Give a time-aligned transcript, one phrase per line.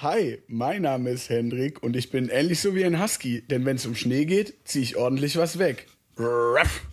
[0.00, 3.74] Hi, mein Name ist Hendrik und ich bin ähnlich so wie ein Husky, denn wenn
[3.74, 5.88] es um Schnee geht, ziehe ich ordentlich was weg.
[6.16, 6.86] Ruff.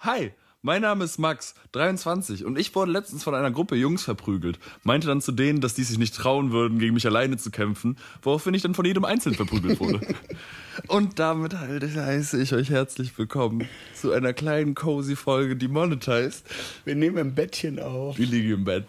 [0.00, 0.32] Hi,
[0.62, 4.58] mein Name ist Max, 23 und ich wurde letztens von einer Gruppe Jungs verprügelt.
[4.82, 7.96] Meinte dann zu denen, dass die sich nicht trauen würden, gegen mich alleine zu kämpfen,
[8.22, 10.00] woraufhin ich dann von jedem einzeln verprügelt wurde.
[10.88, 16.44] und damit halt heiße ich euch herzlich willkommen zu einer kleinen cozy Folge, die monetized.
[16.84, 18.18] Wir nehmen ein Bettchen auf.
[18.18, 18.86] Wir liegen im Bett.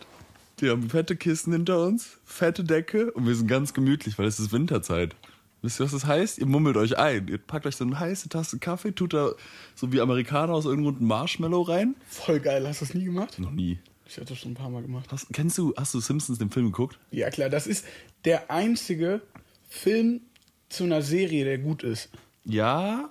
[0.62, 4.40] Wir haben fette Kissen hinter uns, fette Decke und wir sind ganz gemütlich, weil es
[4.40, 5.16] ist Winterzeit.
[5.64, 6.38] Wisst ihr, was das heißt?
[6.38, 7.28] Ihr mummelt euch ein.
[7.28, 9.32] Ihr packt euch so eine heiße Tasse Kaffee, tut da
[9.74, 11.96] so wie Amerikaner aus irgendeinem einen Marshmallow rein.
[12.08, 13.40] Voll geil, hast du das nie gemacht?
[13.40, 13.80] Noch nie.
[14.08, 15.08] Ich hatte das schon ein paar Mal gemacht.
[15.12, 17.00] Hast, kennst du, hast du Simpsons den Film geguckt?
[17.10, 17.86] Ja klar, das ist
[18.26, 19.22] der einzige
[19.68, 20.22] Film
[20.70, 22.10] zu einer Serie, der gut ist.
[22.46, 23.10] Ja.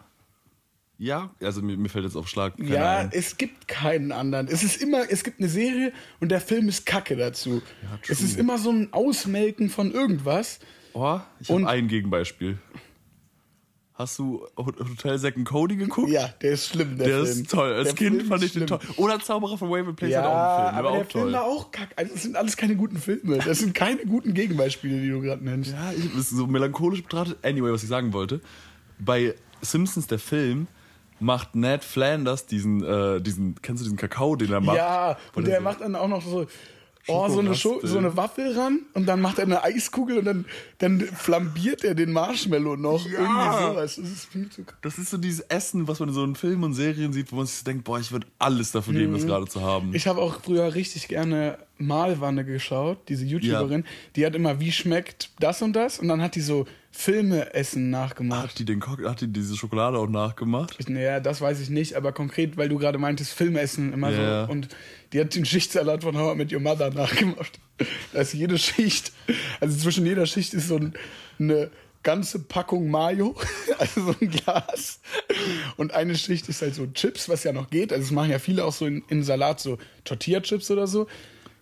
[1.03, 2.59] Ja, also mir, mir fällt jetzt auf Schlag.
[2.59, 3.09] ja, ein.
[3.13, 4.49] es gibt keinen anderen.
[4.49, 7.63] Es ist immer, es gibt eine Serie und der Film ist Kacke dazu.
[7.83, 10.59] Ja, es ist immer so ein Ausmelken von irgendwas.
[10.93, 12.59] Oh, ich Und- habe ein Gegenbeispiel.
[13.95, 16.11] Hast du Hotel and Cody geguckt?
[16.11, 17.29] Ja, der ist schlimm, der, Der Film.
[17.43, 17.73] ist toll.
[17.73, 18.79] Als Der Kind Film fand ich den toll.
[18.97, 20.73] Oder Zauberer von Waverly Place Ja, hat auch einen Film.
[20.73, 21.33] Der aber war der auch Film toll.
[21.33, 21.99] war auch kacke.
[21.99, 23.39] Also, das sind alles keine guten Filme.
[23.39, 25.73] Das sind keine guten Gegenbeispiele, die du gerade nennst.
[25.73, 27.39] Ja, ich, ist so melancholisch betrachtet.
[27.45, 28.41] Anyway, was ich sagen wollte.
[28.99, 30.67] Bei Simpsons, der Film,
[31.21, 34.77] macht Ned Flanders diesen, äh, diesen, kennst du diesen Kakao, den er macht?
[34.77, 36.47] Ja, und der der macht dann auch noch so,
[37.07, 40.25] oh, so, eine Scho so eine Waffel ran und dann macht er eine Eiskugel und
[40.25, 40.45] dann,
[40.79, 43.05] dann flambiert er den Marshmallow noch.
[43.07, 43.21] Ja.
[43.21, 43.97] Irgendwie sowas.
[43.97, 46.65] Das ist viel zu Das ist so dieses Essen, was man in so in Filmen
[46.65, 49.27] und Serien sieht, wo man sich so denkt, boah, ich würde alles dafür geben, das
[49.27, 49.89] gerade zu haben.
[49.89, 49.95] Mhm.
[49.95, 53.85] Ich habe auch früher richtig gerne Malwanne geschaut, diese YouTuberin.
[54.17, 55.99] Die hat immer, wie schmeckt das und das?
[55.99, 58.43] Und dann hat die so Filme-Essen nachgemacht.
[58.51, 60.77] hat die den Cock, hat die diese Schokolade auch nachgemacht?
[60.79, 64.47] Ich, naja, das weiß ich nicht, aber konkret, weil du gerade meintest, Filmessen immer Ja.
[64.47, 64.53] so.
[64.53, 64.69] Und
[65.13, 67.59] die hat den Schichtsalat von How I Met Your Mother nachgemacht.
[68.13, 69.13] Da ist jede Schicht,
[69.61, 70.95] also zwischen jeder Schicht ist so ein,
[71.39, 71.71] eine
[72.03, 73.37] ganze Packung Mayo,
[73.79, 75.01] also so ein Glas.
[75.77, 77.93] Und eine Schicht ist halt so Chips, was ja noch geht.
[77.93, 81.07] Also das machen ja viele auch so in, in Salat, so Tortilla-Chips oder so.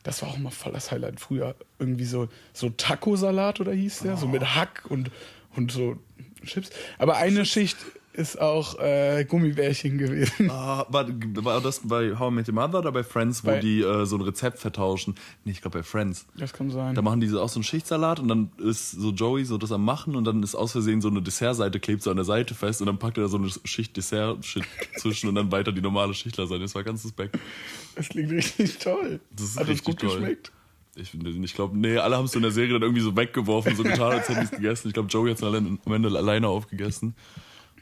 [0.03, 1.55] Das war auch immer voll das Highlight früher.
[1.79, 5.11] Irgendwie so, so Taco-Salat oder hieß der, so mit Hack und,
[5.57, 5.97] und so
[6.45, 6.71] Chips.
[6.99, 7.77] Aber eine Schicht
[8.19, 10.51] ist auch äh, Gummibärchen gewesen.
[10.51, 11.07] Ah, war,
[11.45, 14.05] war das bei How I Met Your Mother oder bei Friends, wo Bei- die äh,
[14.07, 15.15] so ein Rezept vertauschen?
[15.45, 16.27] Nee, ich glaube bei Friends.
[16.37, 16.95] Das kann sein.
[16.95, 19.71] Da machen die so auch so einen Schichtsalat und dann ist so Joey so das
[19.73, 22.55] am Machen und dann ist aus Versehen so eine Dessertseite, klebt so an der Seite
[22.55, 24.65] fest und dann packt er da so eine Schicht Dessert-Shit
[24.99, 26.65] zwischen und dann weiter die normale Schichtlasagne.
[26.65, 27.39] Das war ganz suspekt.
[27.95, 29.21] Das klingt richtig toll.
[29.31, 30.19] Das ist Hat richtig gut toll.
[30.19, 30.53] geschmeckt?
[30.97, 33.85] Ich, ich glaube, nee, alle haben es in der Serie dann irgendwie so weggeworfen, so
[33.85, 34.89] getan, als hätten sie es gegessen.
[34.89, 37.15] Ich glaube, Joey hat es am Ende alleine aufgegessen.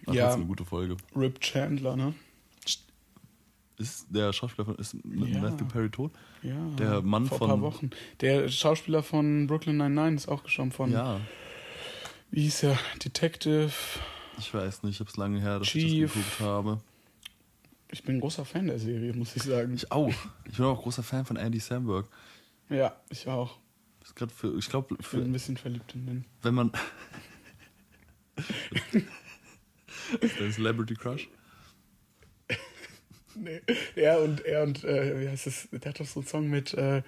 [0.06, 0.24] War Ja.
[0.24, 0.96] trotzdem eine gute Folge.
[1.14, 2.14] Rip Chandler, ne?
[3.78, 5.38] Ist der Schauspieler von ist Ja.
[5.40, 6.10] Matthew Perry tot?
[6.42, 6.54] Ja.
[6.78, 7.50] Der Mann vor von.
[7.50, 7.90] ein paar Wochen.
[8.20, 10.90] Der Schauspieler von Brooklyn 99 ist auch gestorben von.
[10.92, 11.20] Ja,
[12.30, 12.78] Wie hieß er?
[13.04, 13.70] Detective.
[14.38, 16.12] ich weiß nicht, ich es lange her, dass ich Chief.
[16.12, 16.80] das geguckt habe.
[17.92, 19.74] Ich bin ein großer Fan der Serie, muss ich sagen.
[19.74, 20.12] Ich auch.
[20.48, 22.08] Ich bin auch großer Fan von Andy Samberg.
[22.70, 23.58] ja, ich auch.
[24.02, 26.24] Ist für, ich glaube, Ich bin ein bisschen verliebt in den.
[26.42, 26.72] wenn man.
[30.20, 31.28] ist dein Celebrity Crush?
[33.38, 33.60] Nee.
[33.96, 35.68] Er und er und äh, wie heißt das?
[35.70, 37.02] Der hat doch so einen Song mit äh,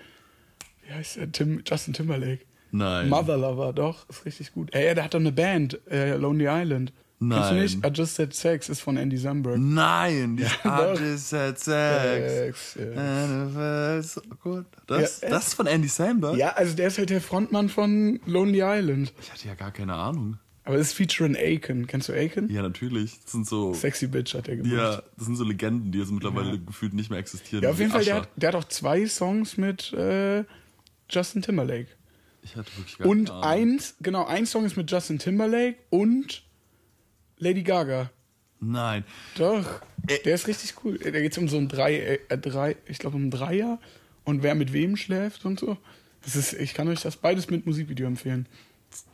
[0.86, 1.32] wie heißt der?
[1.32, 2.40] Tim, Justin Timberlake.
[2.70, 3.08] Nein.
[3.08, 4.74] Mother Lover, doch, ist richtig gut.
[4.74, 6.92] Ey, der hat doch eine Band, äh, Lonely Island.
[7.20, 7.62] Kennst du Nein.
[7.62, 7.84] nicht?
[7.84, 9.58] I Just Said Sex ist von Andy Samberg.
[9.58, 10.94] Nein, die doch.
[10.94, 12.74] I just had sex.
[12.74, 13.48] Sex, ja.
[13.48, 14.66] Felt so good.
[14.86, 16.36] Das, Ja, das ist von Andy Samberg?
[16.36, 19.12] Ja, also der ist halt der Frontmann von Lonely Island.
[19.20, 20.38] Ich hatte ja gar keine Ahnung.
[20.68, 21.86] Aber es ist featuring Aiken.
[21.86, 22.50] Kennst du Aiken?
[22.50, 23.18] Ja, natürlich.
[23.22, 23.72] Das sind so.
[23.72, 24.70] Sexy Bitch hat er gemacht.
[24.74, 27.64] Ja, das sind so Legenden, die jetzt mittlerweile gefühlt nicht mehr existieren.
[27.64, 30.44] Ja, auf jeden Fall, der hat, der hat auch zwei Songs mit äh,
[31.08, 31.86] Justin Timberlake.
[32.42, 33.44] Ich hatte wirklich gar Und Ahnung.
[33.44, 36.44] eins, genau, ein Song ist mit Justin Timberlake und
[37.38, 38.10] Lady Gaga.
[38.60, 39.04] Nein.
[39.38, 39.80] Doch,
[40.26, 40.98] der ist richtig cool.
[40.98, 43.80] Da geht es um so ein drei, äh, drei ich glaube um ein Dreier
[44.24, 45.78] und wer mit wem schläft und so.
[46.24, 48.46] Das ist, ich kann euch das beides mit Musikvideo empfehlen.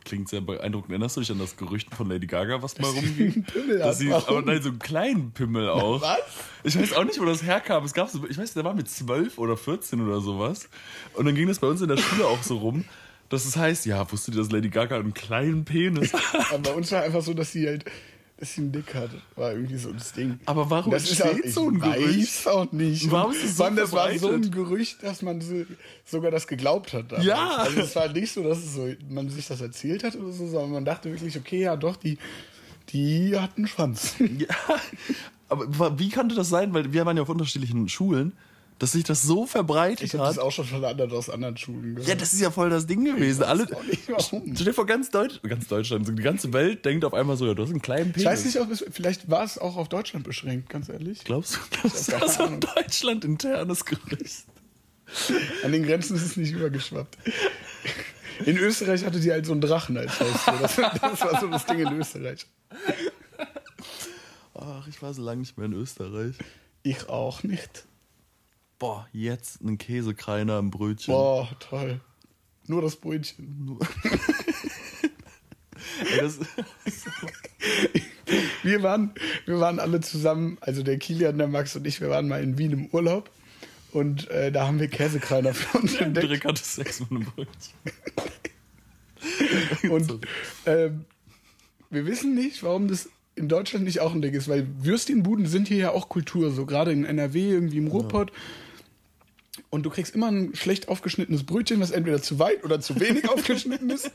[0.03, 0.91] Klingt sehr beeindruckend.
[0.91, 3.43] Erinnerst du dich an das Gerücht von Lady Gaga, was mal rumging?
[3.43, 6.01] Pimmel Dass sie, aber nein, so einen kleinen Pimmel auch.
[6.01, 6.19] Was?
[6.63, 7.83] Ich weiß auch nicht, wo das herkam.
[7.83, 10.69] Es gab so, ich weiß, der war mit 12 oder 14 oder sowas.
[11.13, 12.85] Und dann ging das bei uns in der Schule auch so rum,
[13.29, 16.51] dass es heißt, ja, wusstet ihr, dass Lady Gaga einen kleinen Penis hat?
[16.51, 17.85] Aber bei uns war einfach so, dass sie halt,
[18.37, 19.11] dass sie einen Dick hat.
[19.35, 20.39] War irgendwie so das Ding.
[20.45, 22.45] Aber warum das ist auch, ich so ein Gerücht?
[22.45, 23.09] weiß auch nicht.
[23.09, 24.51] Warum ist es so allem, das war so ein verbreitet?
[24.51, 25.65] Gerücht, dass man so,
[26.03, 27.11] sogar das geglaubt hat.
[27.11, 27.27] damals.
[27.27, 27.57] Ja.
[27.57, 30.71] Also es war nicht so, dass so, man sich das erzählt hat oder so, sondern
[30.71, 32.17] man dachte wirklich, okay, ja doch, die,
[32.89, 34.15] die hat einen Schwanz.
[34.37, 34.55] Ja,
[35.47, 36.73] aber wie konnte das sein?
[36.73, 38.33] Weil wir waren ja auf unterschiedlichen Schulen.
[38.79, 40.31] Dass sich das so verbreitet Ich habe hat.
[40.31, 42.07] das auch schon von anderen aus anderen Schulen gehört.
[42.09, 43.43] Ja, das ist ja voll das Ding gewesen.
[43.43, 43.67] Alle,
[44.19, 47.53] stell dir vor, ganz, Deutsch, ganz Deutschland, die ganze Welt denkt auf einmal so, ja,
[47.53, 48.21] du hast einen kleinen Penis.
[48.23, 51.23] Ich weiß nicht, ob es, vielleicht war es auch auf Deutschland beschränkt, ganz ehrlich.
[51.23, 52.59] Glaubst du, glaubst du, das war ein.
[52.59, 54.45] Deutschland internes Gerücht?
[55.63, 57.17] An den Grenzen ist es nicht übergeschwappt.
[58.45, 60.53] In Österreich hatte die halt so einen Drachen als Haustier.
[60.61, 62.45] Das, das war so das Ding in Österreich.
[64.53, 66.35] Ach, ich war so lange nicht mehr in Österreich.
[66.83, 67.85] Ich auch nicht.
[68.77, 71.13] Boah, jetzt ein Käsekreiner im Brötchen.
[71.13, 72.01] Boah, toll.
[72.67, 73.79] Nur das Brötchen.
[76.11, 76.39] Ey, das,
[78.63, 79.13] Wir waren,
[79.45, 82.57] wir waren alle zusammen, also der Kilian, der Max und ich, wir waren mal in
[82.57, 83.29] Wien im Urlaub.
[83.91, 86.27] Und äh, da haben wir Käsekreiner für uns entdeckt.
[86.27, 87.75] Direkt hatte Sex mit einem Brötchen.
[89.89, 90.27] Und
[90.65, 91.05] ähm,
[91.89, 95.67] wir wissen nicht, warum das in Deutschland nicht auch ein Ding ist, weil Würstchenbuden sind
[95.67, 98.31] hier ja auch Kultur, so gerade in NRW, irgendwie im Ruhrpott.
[99.69, 103.29] Und du kriegst immer ein schlecht aufgeschnittenes Brötchen, was entweder zu weit oder zu wenig
[103.29, 104.11] aufgeschnitten ist.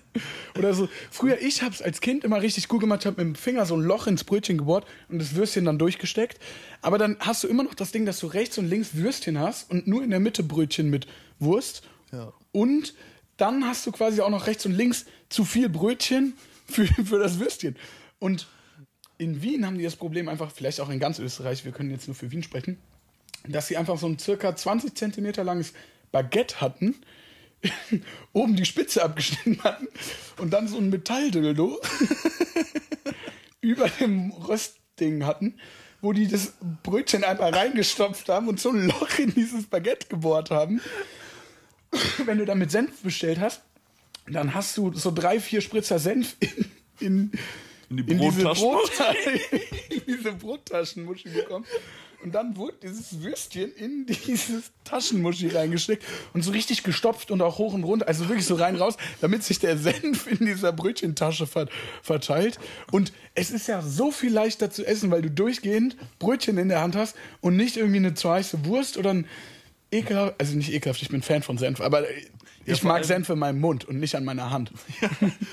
[0.58, 0.88] Oder so.
[1.11, 3.82] Früher, ich hab's als Kind immer richtig gut gemacht, hab mit dem Finger so ein
[3.82, 6.38] Loch ins Brötchen gebohrt und das Würstchen dann durchgesteckt.
[6.82, 9.70] Aber dann hast du immer noch das Ding, dass du rechts und links Würstchen hast
[9.70, 11.06] und nur in der Mitte Brötchen mit
[11.38, 11.82] Wurst.
[12.12, 12.32] Ja.
[12.52, 12.94] Und
[13.37, 16.34] dann hast du quasi auch noch rechts und links zu viel Brötchen
[16.66, 17.76] für, für das Würstchen.
[18.19, 18.46] Und
[19.20, 22.08] in Wien haben die das Problem einfach, vielleicht auch in ganz Österreich, wir können jetzt
[22.08, 22.78] nur für Wien sprechen,
[23.46, 25.75] dass sie einfach so ein circa 20 Zentimeter langes
[26.11, 26.94] Baguette hatten,
[28.32, 29.88] oben die Spitze abgeschnitten hatten
[30.38, 31.78] und dann so ein Metalldildo
[33.61, 35.61] über dem Röstding hatten,
[36.00, 40.50] wo die das Brötchen einfach reingestopft haben und so ein Loch in dieses Baguette gebohrt
[40.50, 40.81] haben.
[42.25, 43.61] Wenn du damit Senf bestellt hast,
[44.26, 46.70] dann hast du so drei, vier Spritzer Senf in,
[47.00, 47.32] in,
[47.90, 48.64] In die diese, Brottaschen.
[48.64, 48.90] Brot,
[49.90, 51.66] in diese Brottaschenmuschi bekommen.
[52.22, 56.04] Und dann wurde dieses Würstchen in dieses Taschenmuschi reingesteckt
[56.34, 59.42] und so richtig gestopft und auch hoch und runter, also wirklich so rein raus, damit
[59.42, 61.66] sich der Senf in dieser Brötchentasche ver
[62.02, 62.60] verteilt.
[62.92, 66.82] Und es ist ja so viel leichter zu essen, weil du durchgehend Brötchen in der
[66.82, 69.26] Hand hast und nicht irgendwie eine zu heiße Wurst oder ein
[69.90, 72.04] ekelhaft, also nicht ekelhaft, ich bin Fan von Senf, aber
[72.66, 74.70] ich mag allem- Senf in meinem Mund und nicht an meiner Hand.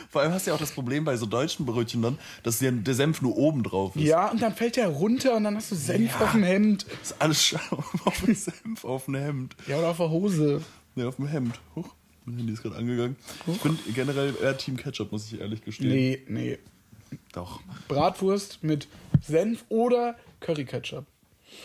[0.10, 2.74] Vor allem hast du ja auch das Problem bei so deutschen Brötchen dann, dass der,
[2.94, 4.04] Senf nur oben drauf ist.
[4.04, 6.86] Ja, und dann fällt der runter und dann hast du Senf auf dem Hemd.
[6.90, 7.56] Das ist alles
[8.06, 9.56] auf dem Senf, auf dem Hemd.
[9.68, 10.62] Ja, oder auf der Hose.
[10.96, 11.60] Ne, auf dem Hemd.
[11.76, 11.88] Huch,
[12.26, 13.16] mein Handy ist gerade angegangen.
[13.48, 15.90] Ich bin generell eher Team Ketchup, muss ich ehrlich gestehen.
[15.90, 16.58] Nee, nee.
[17.32, 17.62] Doch.
[17.88, 18.88] Bratwurst mit
[19.26, 21.06] Senf oder Curry Ketchup.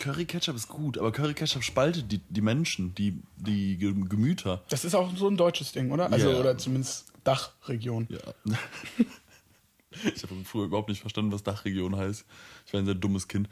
[0.01, 4.63] Curry Ketchup ist gut, aber Curry Ketchup spaltet die, die Menschen, die, die Ge- Gemüter.
[4.69, 6.11] Das ist auch so ein deutsches Ding, oder?
[6.13, 6.39] Also, Ja.
[6.41, 8.09] oder zumindest Dachregion.
[8.11, 8.19] Ja.
[10.15, 12.25] Ich habe früher überhaupt nicht verstanden, was Dachregion heißt.
[12.67, 13.49] Ich war ein sehr dummes Kind.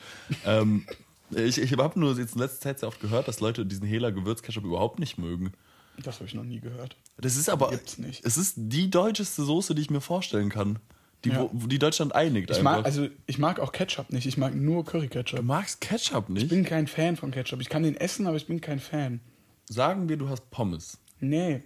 [0.47, 0.87] ähm,
[1.31, 4.09] ich ich habe nur jetzt in letzter Zeit sehr oft gehört, dass Leute diesen Hela
[4.11, 5.53] Gewürzketchup überhaupt nicht mögen.
[5.99, 6.97] Das habe ich noch nie gehört.
[7.19, 7.69] Das ist aber.
[7.71, 8.25] Gibt's nicht.
[8.25, 10.79] Es ist die deutscheste Soße, die ich mir vorstellen kann.
[11.25, 11.49] Die, Ja.
[11.52, 12.50] wo, die Deutschland einigt.
[12.50, 12.76] Ich einfach.
[12.78, 14.26] mag, also, ich mag auch Ketchup nicht.
[14.26, 15.43] Ich mag nur Curry du Ketchup.
[15.43, 16.44] magst Ketchup nicht?
[16.44, 17.61] Ich bin kein Fan von Ketchup.
[17.61, 19.20] Ich kann den essen, aber ich bin kein Fan.
[19.69, 20.99] Sagen wir, du hast Pommes.
[21.20, 21.62] Nee.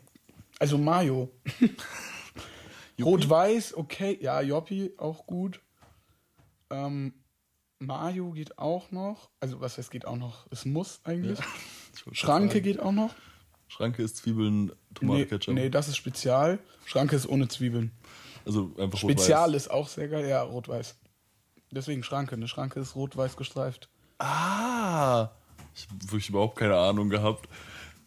[0.58, 1.30] Also Mayo.
[3.00, 4.18] Rot-Weiß, okay.
[4.20, 5.60] Ja, Joppi, auch gut.
[6.70, 7.12] Ähm,
[7.78, 9.30] Mayo geht auch noch.
[9.40, 10.46] Also, was heißt geht auch noch?
[10.50, 11.38] Es muss eigentlich.
[11.94, 13.14] Ich wollte Schranke geht auch noch.
[13.68, 15.54] Schranke ist Zwiebeln, Tomate, Nee, Ketchup.
[15.54, 16.58] nee, das ist Spezial.
[16.86, 17.90] Schranke ist ohne Zwiebeln.
[18.46, 20.28] Also einfach Spezial ist auch sehr geil.
[20.28, 20.96] Ja, rot-weiß.
[21.70, 22.34] Deswegen Schranke.
[22.34, 23.88] Eine Schranke ist rot-weiß gestreift.
[24.18, 25.30] Ah!
[25.74, 27.48] Ich habe wirklich überhaupt keine Ahnung gehabt.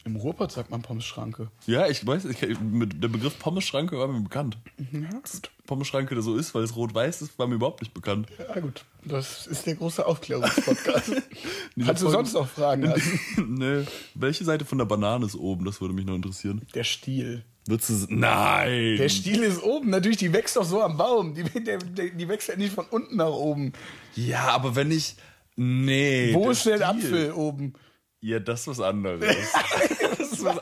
[0.08, 1.52] Im Ruhrpott sagt man Pommes-Schranke.
[1.66, 4.58] Ja, ich weiß, ich, der Begriff Pommes-Schranke war mir bekannt.
[4.94, 5.52] Ja, gut.
[5.66, 8.30] Pommes-Schranke, der so ist, weil es rot-weiß ist, war mir überhaupt nicht bekannt.
[8.40, 8.86] Ja, gut.
[9.04, 11.12] Das ist der große Aufklärungspodcast.
[11.86, 12.94] Kannst du sonst noch Fragen
[13.48, 13.84] nee.
[14.16, 15.66] Welche Seite von der Banane ist oben?
[15.66, 16.66] Das würde mich noch interessieren.
[16.74, 17.44] Der Stiel.
[17.68, 18.96] Würdest du Nein!
[18.98, 19.90] Der Stiel ist oben.
[19.90, 21.34] Natürlich, die wächst doch so am Baum.
[21.34, 23.74] Die, der, die wächst ja nicht von unten nach oben.
[24.16, 25.16] ja, aber wenn ich.
[25.56, 26.34] Nee.
[26.34, 26.86] Wo ist der Stiel.
[26.86, 27.74] Apfel oben?
[28.20, 29.22] Ja, das ist was anderes.
[30.18, 30.58] das ist was,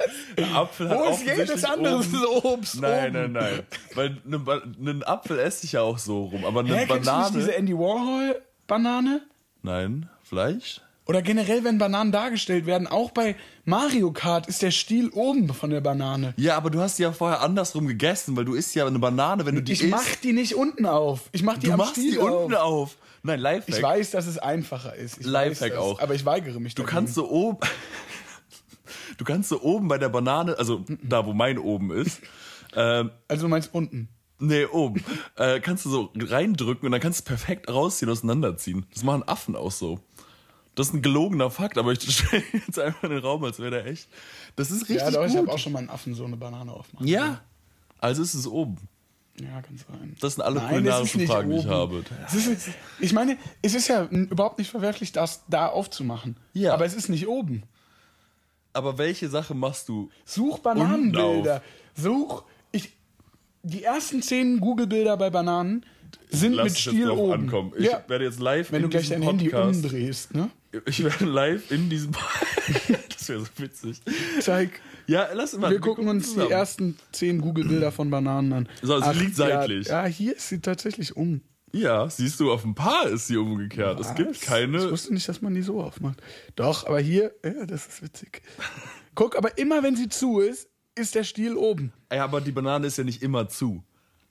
[0.53, 2.03] Apfel Wo ist jedes andere
[2.43, 2.81] Obst?
[2.81, 3.63] Nein, nein, nein.
[3.93, 4.41] Weil ne
[4.79, 7.23] einen Apfel esse ich ja auch so rum, aber eine Hä, Banane.
[7.23, 9.21] nicht diese Andy Warhol-Banane?
[9.63, 10.81] Nein, Fleisch?
[11.07, 15.69] Oder generell, wenn Bananen dargestellt werden, auch bei Mario Kart ist der Stiel oben von
[15.69, 16.33] der Banane.
[16.37, 19.45] Ja, aber du hast die ja vorher andersrum gegessen, weil du isst ja eine Banane,
[19.45, 19.91] wenn du die Ich isst.
[19.91, 21.29] mach die nicht unten auf.
[21.31, 22.41] Ich mach die du am machst Stiel die auf.
[22.45, 22.97] unten auf.
[23.21, 23.77] Nein, Lifehack.
[23.77, 25.19] Ich weiß, dass es einfacher ist.
[25.19, 25.99] Ich Lifehack weiß auch.
[25.99, 26.95] Aber ich weigere mich Du dagegen.
[26.97, 27.59] kannst so oben.
[29.17, 32.19] Du kannst so oben bei der Banane, also da, wo mein oben ist,
[32.75, 34.09] ähm, Also du meinst unten.
[34.39, 35.03] nee, oben,
[35.37, 38.85] äh, kannst du so reindrücken und dann kannst du es perfekt rausziehen, auseinanderziehen.
[38.93, 39.99] Das machen Affen auch so.
[40.75, 43.71] Das ist ein gelogener Fakt, aber ich stelle jetzt einfach in den Raum, als wäre
[43.71, 44.07] der echt.
[44.55, 45.37] Das ist richtig Ja, doch, ich gut.
[45.41, 47.07] habe auch schon mal einen Affen so eine Banane aufmachen.
[47.07, 47.41] ja,
[47.99, 48.77] also ist es oben.
[49.41, 50.15] Ja, kann sein.
[50.21, 52.03] Das sind alle Nein, kulinarischen Fragen, die ich habe.
[52.33, 56.37] Ist, ich meine, es ist ja überhaupt nicht verwerflich, das da aufzumachen.
[56.53, 56.73] Ja.
[56.73, 57.63] Aber es ist nicht oben.
[58.73, 60.09] Aber welche Sache machst du?
[60.25, 61.61] Such Bananenbilder.
[61.95, 62.43] Such.
[62.71, 62.93] Ich,
[63.63, 65.85] die ersten zehn Google-Bilder bei Bananen
[66.29, 67.33] sind Lass mit Stiel drauf oben.
[67.33, 67.73] ankommen.
[67.77, 68.03] Ich ja.
[68.07, 69.83] werde jetzt live Wenn in du gleich dein Handy Podcast.
[69.83, 70.49] umdrehst, ne?
[70.85, 72.11] Ich werde live in diesem.
[73.09, 74.01] das wäre so witzig.
[74.39, 74.81] Zeig.
[75.07, 75.71] Ja, lass mal.
[75.71, 76.51] Wir gucken uns die zusammen.
[76.51, 78.69] ersten zehn Google-Bilder von Bananen an.
[78.81, 79.87] So, sie liegt ja, seitlich.
[79.87, 81.41] Ja, hier ist sie tatsächlich um.
[81.71, 83.99] Ja, siehst du, auf ein Paar ist sie umgekehrt.
[83.99, 84.37] Es gibt Was?
[84.37, 84.91] Ich keine.
[84.91, 86.21] wusste nicht, dass man die so aufmacht.
[86.55, 88.41] Doch, aber hier, ja, das ist witzig.
[89.13, 91.91] Guck, aber immer wenn sie zu ist, ist der Stiel oben.
[92.11, 93.83] Ja, aber die Banane ist ja nicht immer zu.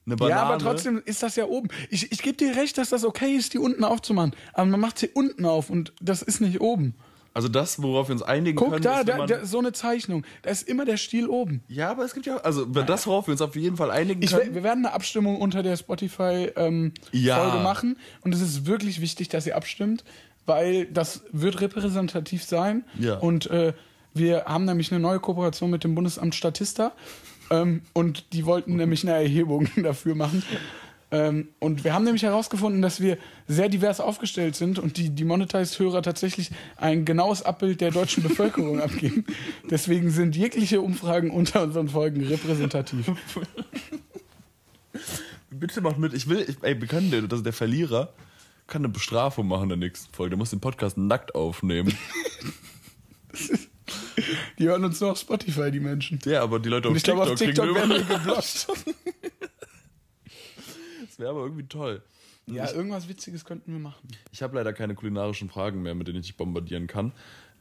[0.06, 0.40] Eine Banane.
[0.40, 1.68] Ja, aber trotzdem ist das ja oben.
[1.90, 4.34] Ich, ich gebe dir recht, dass das okay ist, die unten aufzumachen.
[4.52, 6.94] Aber man macht sie unten auf und das ist nicht oben.
[7.32, 10.24] Also das, worauf wir uns einigen Guck können, da, ist, da, da, so eine Zeichnung.
[10.42, 11.64] Da ist immer der Stiel oben.
[11.66, 12.36] Ja, aber es gibt ja.
[12.36, 14.54] Also das, worauf wir uns auf jeden Fall einigen Ich, können.
[14.54, 17.40] wir werden eine Abstimmung unter der Spotify-Folge ähm, Ja.
[17.40, 17.98] Folge machen.
[18.20, 20.04] Und es ist wirklich wichtig, dass ihr abstimmt,
[20.46, 22.84] weil das wird repräsentativ sein.
[23.00, 23.18] Ja.
[23.18, 23.72] Und äh,
[24.12, 26.92] wir haben nämlich eine neue Kooperation mit dem Bundesamt Statista.
[27.50, 30.42] Ähm, und die wollten nämlich eine Erhebung dafür machen.
[31.10, 35.24] Ähm, und wir haben nämlich herausgefunden, dass wir sehr divers aufgestellt sind und die, die
[35.24, 39.24] Monetized-Hörer tatsächlich ein genaues Abbild der deutschen Bevölkerung abgeben.
[39.70, 43.06] Deswegen sind jegliche Umfragen unter unseren Folgen repräsentativ.
[45.50, 46.14] Bitte macht mit.
[46.14, 48.12] Ich will, ich, ey, wir können, der, das der Verlierer
[48.66, 50.30] kann eine Bestrafung machen in der nächsten Folge.
[50.30, 51.96] Der muss den Podcast nackt aufnehmen.
[54.58, 56.18] Die hören uns nur auf Spotify, die Menschen.
[56.24, 58.66] ja, aber die Leute auf ich glaube, auf kriegen TikTok werden wir geblockt.
[61.06, 62.02] Das wäre aber irgendwie toll.
[62.46, 64.08] Ja, irgendwas Witziges könnten wir machen.
[64.32, 67.12] Ich habe leider keine kulinarischen Fragen mehr, mit denen ich dich bombardieren kann.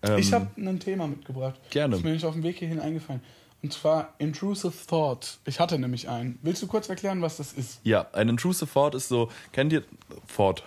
[0.02, 1.60] Ähm, Ich habe ein Thema mitgebracht.
[1.70, 1.96] Gerne.
[1.96, 3.22] Ist mir nicht auf dem Weg hierhin eingefallen.
[3.62, 5.38] Und zwar Intrusive Thought.
[5.46, 6.38] Ich hatte nämlich einen.
[6.42, 7.80] Willst du kurz erklären, was das ist?
[7.84, 9.84] Ja, ein intrusive Thought ist so, kennt ihr,
[10.36, 10.64] Thought.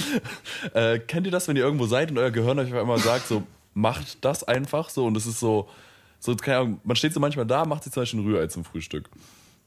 [0.74, 3.28] äh, kennt ihr das, wenn ihr irgendwo seid und euer Gehirn euch auf einmal sagt,
[3.28, 3.44] so,
[3.78, 5.68] macht das einfach so und es ist so,
[6.20, 8.64] so, keine Ahnung, man steht so manchmal da, macht sich zum Beispiel ein Rührei zum
[8.64, 9.08] Frühstück.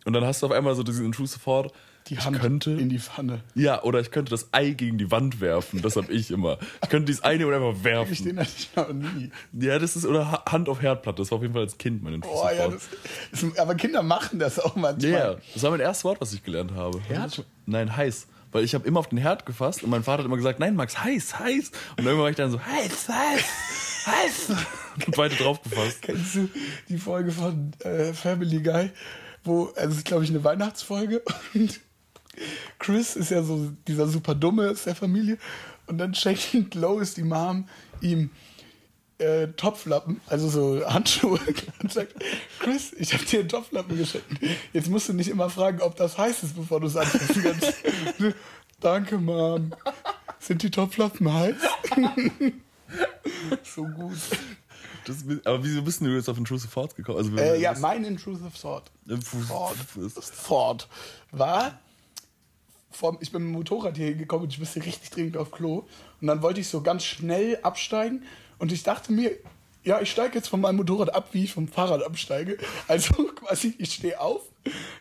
[0.03, 1.71] Und dann hast du auf einmal so diesen intrusive Thought,
[2.07, 3.41] Die ich Hand könnte, in die Pfanne.
[3.53, 6.57] ja, oder ich könnte das Ei gegen die Wand werfen, das habe ich immer.
[6.83, 8.25] Ich könnte dieses Ei nehmen und einfach Ich werfen.
[8.25, 9.29] den hatte ich noch nie.
[9.53, 12.01] Ja, das ist, oder Ha- Hand auf Herdplatte, das war auf jeden Fall als Kind
[12.03, 12.73] mein intrusive Oh ja, Thought.
[13.31, 15.11] das, das, aber Kinder machen das auch manchmal.
[15.11, 16.99] Ja, yeah, das war mein erstes Wort, was ich gelernt habe.
[17.07, 17.45] Herd?
[17.67, 18.27] Nein, heiß.
[18.51, 20.75] Weil ich habe immer auf den Herd gefasst und mein Vater hat immer gesagt, nein,
[20.75, 21.71] Max, heiß, heiß.
[21.97, 24.51] Und irgendwann war ich dann so, heiß, heiß, heiß.
[25.07, 26.01] Und weiter drauf gefasst.
[26.01, 26.49] Kennst du
[26.89, 28.91] die Folge von äh, Family Guy,
[29.45, 31.21] wo, also es ist glaube ich eine Weihnachtsfolge
[31.53, 31.79] und
[32.77, 35.37] Chris ist ja so dieser super Dumme aus der Familie
[35.87, 37.67] und dann schenkt Lois, die Mom,
[38.01, 38.29] ihm
[39.21, 41.39] äh, Topflappen, also so Handschuhe
[41.81, 42.13] und sagt,
[42.59, 44.27] Chris, ich habe dir einen Topflappen geschenkt.
[44.73, 47.73] Jetzt musst du nicht immer fragen, ob das heiß ist, bevor du es anfassen kannst.
[48.79, 49.71] Danke, Mom.
[50.39, 51.55] Sind die Topflappen heiß?
[53.63, 54.17] so gut.
[55.05, 57.17] Das, aber wieso bist du jetzt auf Intrusive Thoughts gekommen?
[57.19, 58.91] Also, Äh, ja, mein Intrusive Thought.
[59.47, 59.75] Thought.
[60.47, 60.87] Thought
[61.31, 61.79] war,
[62.91, 65.87] vom, ich bin mit dem Motorrad hier hingekommen und ich musste richtig dringend auf Klo.
[66.19, 68.23] Und dann wollte ich so ganz schnell absteigen
[68.61, 69.31] und ich dachte mir,
[69.83, 72.59] ja, ich steige jetzt von meinem Motorrad ab, wie ich vom Fahrrad absteige.
[72.87, 74.43] Also quasi, ich stehe auf,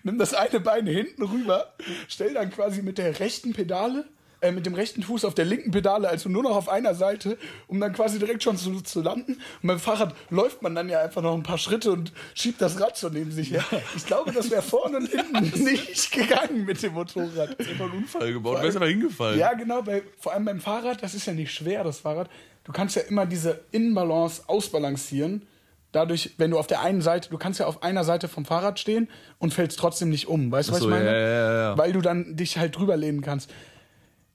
[0.02, 1.74] nimm das eine Bein hinten rüber,
[2.08, 4.06] stell dann quasi mit der rechten Pedale,
[4.40, 7.36] äh, mit dem rechten Fuß auf der linken Pedale, also nur noch auf einer Seite,
[7.66, 9.32] um dann quasi direkt schon zu, zu landen.
[9.62, 12.80] Und beim Fahrrad läuft man dann ja einfach noch ein paar Schritte und schiebt das
[12.80, 13.64] Rad so neben sich her.
[13.94, 17.60] Ich glaube, das wäre vorne und hinten nicht gegangen mit dem Motorrad.
[17.60, 18.64] einfach einen Unfall gebaut.
[18.64, 19.38] Ist aber hingefallen?
[19.38, 22.30] Ja, genau, bei, vor allem beim Fahrrad, das ist ja nicht schwer, das Fahrrad.
[22.64, 25.46] Du kannst ja immer diese Innenbalance ausbalancieren.
[25.92, 28.78] Dadurch, wenn du auf der einen Seite, du kannst ja auf einer Seite vom Fahrrad
[28.78, 30.52] stehen und fällst trotzdem nicht um.
[30.52, 31.06] Weißt du, was so, ich meine?
[31.06, 31.78] ja, ja, ja.
[31.78, 33.50] Weil du dann dich halt drüber lehnen kannst.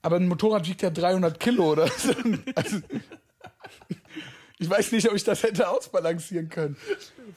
[0.01, 2.13] Aber ein Motorrad wiegt ja 300 Kilo oder so.
[2.55, 2.81] Also,
[4.59, 6.77] ich weiß nicht, ob ich das hätte ausbalancieren können.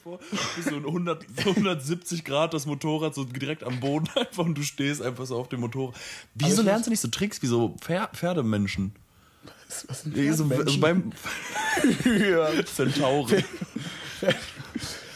[0.02, 0.18] vor,
[0.62, 4.62] so ein 100, so 170 Grad das Motorrad so direkt am Boden einfach und du
[4.62, 5.94] stehst einfach so auf dem Motorrad.
[6.34, 8.92] Wieso lernst du nicht so Tricks wie so Pfer Pferdemenschen?
[9.68, 11.12] Was, was sind Ja, so, also beim
[12.04, 12.64] ja.
[12.64, 13.44] Zentauren.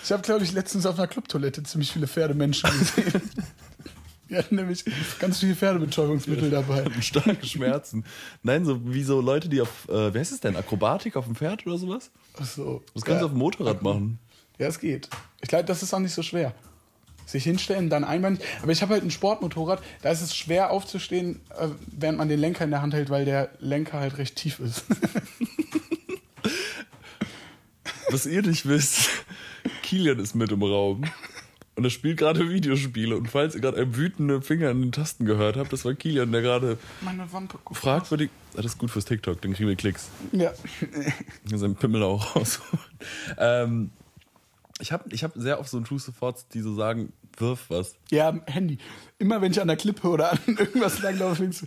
[0.05, 3.23] Ich habe, glaube ich, letztens auf einer Clubtoilette ziemlich viele Pferdemenschen gesehen.
[4.29, 4.85] Die hatten nämlich
[5.19, 6.87] ganz viele Pferdebetäubungsmittel dabei.
[6.87, 8.05] hatten starke Schmerzen.
[8.43, 11.37] Nein, so wie so Leute, die auf, äh, wie heißt es denn, Akrobatik auf dem
[11.37, 12.11] Pferd oder sowas?
[12.41, 12.83] Ach so.
[12.95, 13.27] Das kannst du ja.
[13.27, 14.19] auf dem Motorrad machen.
[14.59, 15.11] Ja, es geht.
[15.43, 16.55] Ich glaube, das ist auch nicht so schwer.
[17.27, 18.39] Sich hinstellen, dann einbein.
[18.63, 22.41] Aber ich habe halt ein Sportmotorrad, da ist es schwer aufzustehen, äh, während man den
[22.41, 24.85] Lenker in der Hand hält, weil der Lenker halt recht tief ist.
[28.11, 29.09] was ihr nicht wisst,
[29.83, 31.05] Kilian ist mit im Raum.
[31.75, 33.17] Und er spielt gerade Videospiele.
[33.17, 36.31] Und falls ihr gerade einen wütenden Finger an den Tasten gehört habt, das war Kilian,
[36.31, 36.77] der gerade
[37.73, 38.31] fragwürdig.
[38.53, 40.11] Ah, das ist gut fürs TikTok, dann kriegen wir Klicks.
[40.33, 40.53] Ja.
[41.47, 42.61] Sein Pimmel auch raus.
[43.39, 43.91] ähm,
[44.83, 47.95] ich habe ich hab sehr oft so Intrusive Thoughts, die so sagen, wirf was.
[48.11, 48.79] Ja, Handy.
[49.19, 51.67] Immer wenn ich an der Klippe oder an irgendwas langlaufe, denkst du,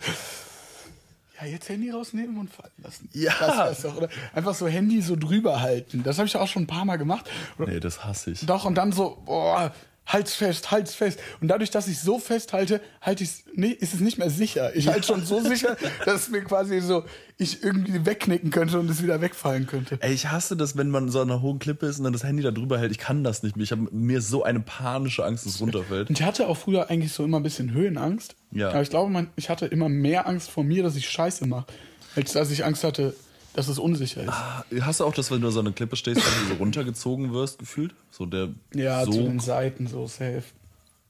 [1.39, 3.09] ja, jetzt Handy rausnehmen und fallen lassen.
[3.13, 3.33] Ja.
[3.39, 4.09] Das wär's doch, oder?
[4.33, 6.03] Einfach so Handy so drüber halten.
[6.03, 7.29] Das habe ich auch schon ein paar Mal gemacht.
[7.57, 8.45] Nee, das hasse ich.
[8.45, 9.73] Doch, und dann so, boah,
[10.05, 11.19] halt's fest, halt's fest.
[11.41, 14.75] Und dadurch, dass ich so festhalte, halte ich nee, ist es nicht mehr sicher.
[14.75, 17.03] Ich halte schon so sicher, dass es mir quasi so,
[17.37, 19.97] ich irgendwie wegknicken könnte und es wieder wegfallen könnte.
[20.01, 22.23] Ey, ich hasse das, wenn man so an einer hohen Klippe ist und dann das
[22.23, 22.91] Handy da drüber hält.
[22.91, 23.63] Ich kann das nicht mehr.
[23.63, 26.09] Ich habe mir so eine panische Angst, dass es runterfällt.
[26.09, 28.35] Und ich hatte auch früher eigentlich so immer ein bisschen Höhenangst.
[28.51, 28.69] Ja.
[28.69, 31.67] Aber ich glaube, man, ich hatte immer mehr Angst vor mir, dass ich Scheiße mache,
[32.15, 33.15] als dass ich Angst hatte,
[33.55, 34.29] dass es unsicher ist.
[34.29, 36.53] Ah, Hast du auch das, wenn du an so einer Klippe stehst, dass du so
[36.55, 37.93] runtergezogen wirst, gefühlt?
[38.11, 40.43] So der ja, so zu den Seiten so safe.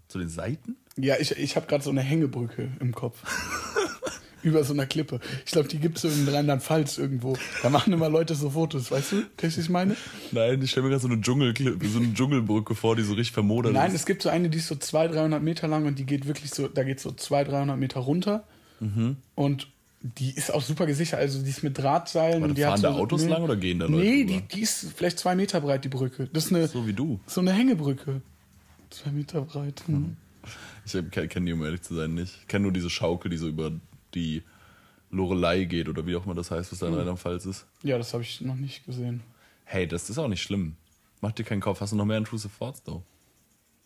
[0.08, 0.76] zu den Seiten?
[0.98, 3.22] Ja, ich, ich habe gerade so eine Hängebrücke im Kopf.
[4.44, 5.20] Über so einer Klippe.
[5.44, 7.36] Ich glaube, die gibt es so in Rheinland-Pfalz irgendwo.
[7.64, 9.16] Da machen immer Leute so Fotos, weißt du?
[9.18, 9.96] Weißt du, was ich meine?
[10.32, 13.32] Nein, ich stelle mir gerade so eine Dschungelklippe, so eine Dschungelbrücke vor, die so richtig
[13.34, 13.96] vermodert Nein, ist.
[14.02, 16.52] es gibt so eine, die ist so 200, 300 Meter lang und die geht wirklich
[16.52, 18.44] so, da geht so 200, 300 Meter runter.
[18.80, 19.18] Mhm.
[19.34, 19.68] Und
[20.18, 21.20] die ist auch super gesichert.
[21.20, 22.42] Also die ist mit Drahtseilen.
[22.42, 24.42] Warte, und die fahren hat da so, Autos lang oder gehen da Leute Nee, die,
[24.42, 26.30] die ist vielleicht zwei Meter breit, die Brücke.
[26.32, 27.20] Das ist eine, So wie du.
[27.26, 28.22] so eine Hängebrücke.
[28.92, 29.84] Zwei Meter breit.
[29.88, 30.16] Hm.
[30.86, 32.38] Ich kenne die, um ehrlich zu sein, nicht.
[32.42, 33.72] Ich kenne nur diese Schaukel, die so über
[34.14, 34.44] die
[35.10, 37.66] Lorelei geht oder wie auch immer das heißt, was da in Rheinland-Pfalz ist.
[37.82, 39.22] Ja, das habe ich noch nicht gesehen.
[39.64, 40.76] Hey, das ist auch nicht schlimm.
[41.22, 41.82] Mach dir keinen Kopf.
[41.82, 43.02] Hast du noch mehr Intrusive Thoughts, though?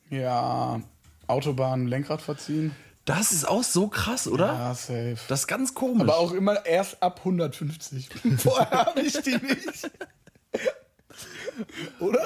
[0.09, 0.81] Ja,
[1.27, 2.75] Autobahn, Lenkrad verziehen.
[3.09, 4.45] Das ist auch so krass, oder?
[4.45, 5.17] Ja, safe.
[5.27, 6.03] Das ist ganz komisch.
[6.03, 8.07] Aber auch immer erst ab 150.
[8.37, 9.89] Vorher habe ich die nicht.
[11.99, 12.25] Oder?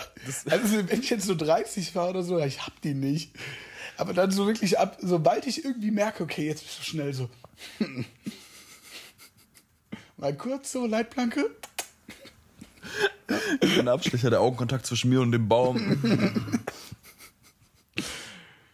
[0.50, 3.32] also wenn ich jetzt so 30 fahre oder so, ich hab die nicht.
[3.98, 7.30] Aber dann so wirklich ab, sobald ich irgendwie merke, okay, jetzt bist du schnell so.
[10.18, 11.50] Mal kurz so, Leitplanke.
[13.62, 16.38] ein Abstecher, der Augenkontakt zwischen mir und dem Baum.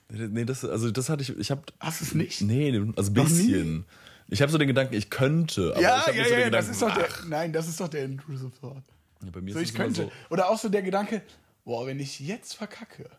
[0.10, 2.42] Nee, das, also das hatte ich, ich hab, Hast du es nicht?
[2.42, 3.86] nee, also ein bisschen.
[4.28, 6.42] Ich habe so den Gedanken, ich könnte, aber ich ja, hab ja, nicht so den
[6.42, 8.84] ja, das Gedanken, ist doch der, ach, nein, das ist doch der Intrusive Thought.
[9.24, 10.12] ja, bei mir So, ist ich könnte.
[10.30, 11.22] Oder auch so der Gedanke,
[11.66, 13.10] boah, wenn ich jetzt verkacke,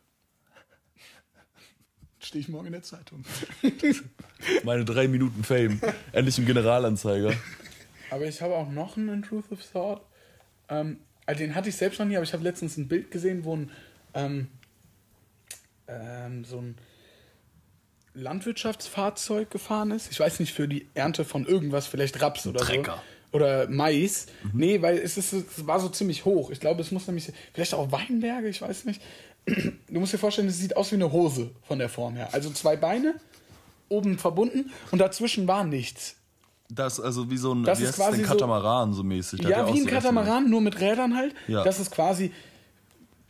[2.20, 3.24] stehe ich morgen in der Zeitung.
[3.62, 4.02] so,
[4.64, 5.80] meine drei Minuten Fame,
[6.12, 7.32] endlich im Generalanzeiger.
[8.10, 10.02] Aber ich habe auch noch einen Intrusive Thought.
[10.68, 13.44] Ähm, also den hatte ich selbst noch nie, aber ich habe letztens ein Bild gesehen,
[13.44, 13.70] wo ein
[14.14, 14.48] ähm,
[15.90, 16.76] ähm, so ein
[18.14, 20.10] Landwirtschaftsfahrzeug gefahren ist.
[20.10, 22.96] Ich weiß nicht, für die Ernte von irgendwas, vielleicht Raps oder Trecker.
[23.32, 23.36] so.
[23.36, 24.26] Oder Mais.
[24.52, 26.50] Nee, weil es, ist, es war so ziemlich hoch.
[26.50, 29.00] Ich glaube, es muss nämlich, vielleicht auch Weinberge, ich weiß nicht.
[29.46, 32.28] Du musst dir vorstellen, es sieht aus wie eine Hose von der Form her.
[32.32, 33.14] Also zwei Beine,
[33.88, 36.16] oben verbunden und dazwischen war nichts.
[36.68, 39.40] Das also wie so ein, Das wie ist quasi so- Katamaran so mäßig.
[39.40, 41.34] Der hat Ja, wie ein so so- Katamaran, nur mit Rädern halt.
[41.48, 41.62] Ja.
[41.64, 42.32] Dass es quasi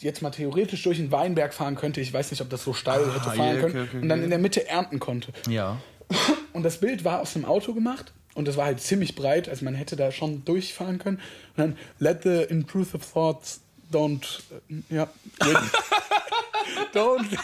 [0.02, 2.00] jetzt mal theoretisch durch einen Weinberg fahren könnte.
[2.00, 3.64] Ich weiß nicht, ob das so steil Ah, hätte fahren ja, können.
[3.64, 5.32] okay, okay, und dann in der Mitte ernten konnte.
[5.48, 5.80] Ja.
[6.52, 8.12] Und das Bild war aus einem Auto gemacht.
[8.34, 9.48] Und das war halt ziemlich breit.
[9.48, 11.18] Also man hätte da schon durchfahren können.
[11.56, 13.60] Und dann, let the intrusive thoughts
[13.92, 15.08] don't, äh, ja,
[15.38, 15.56] win.
[16.94, 17.38] don't,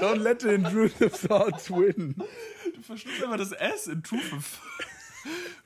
[0.00, 2.14] don't let the intrusive thoughts win.
[2.74, 4.40] Du verschluckst immer das S in Trufe.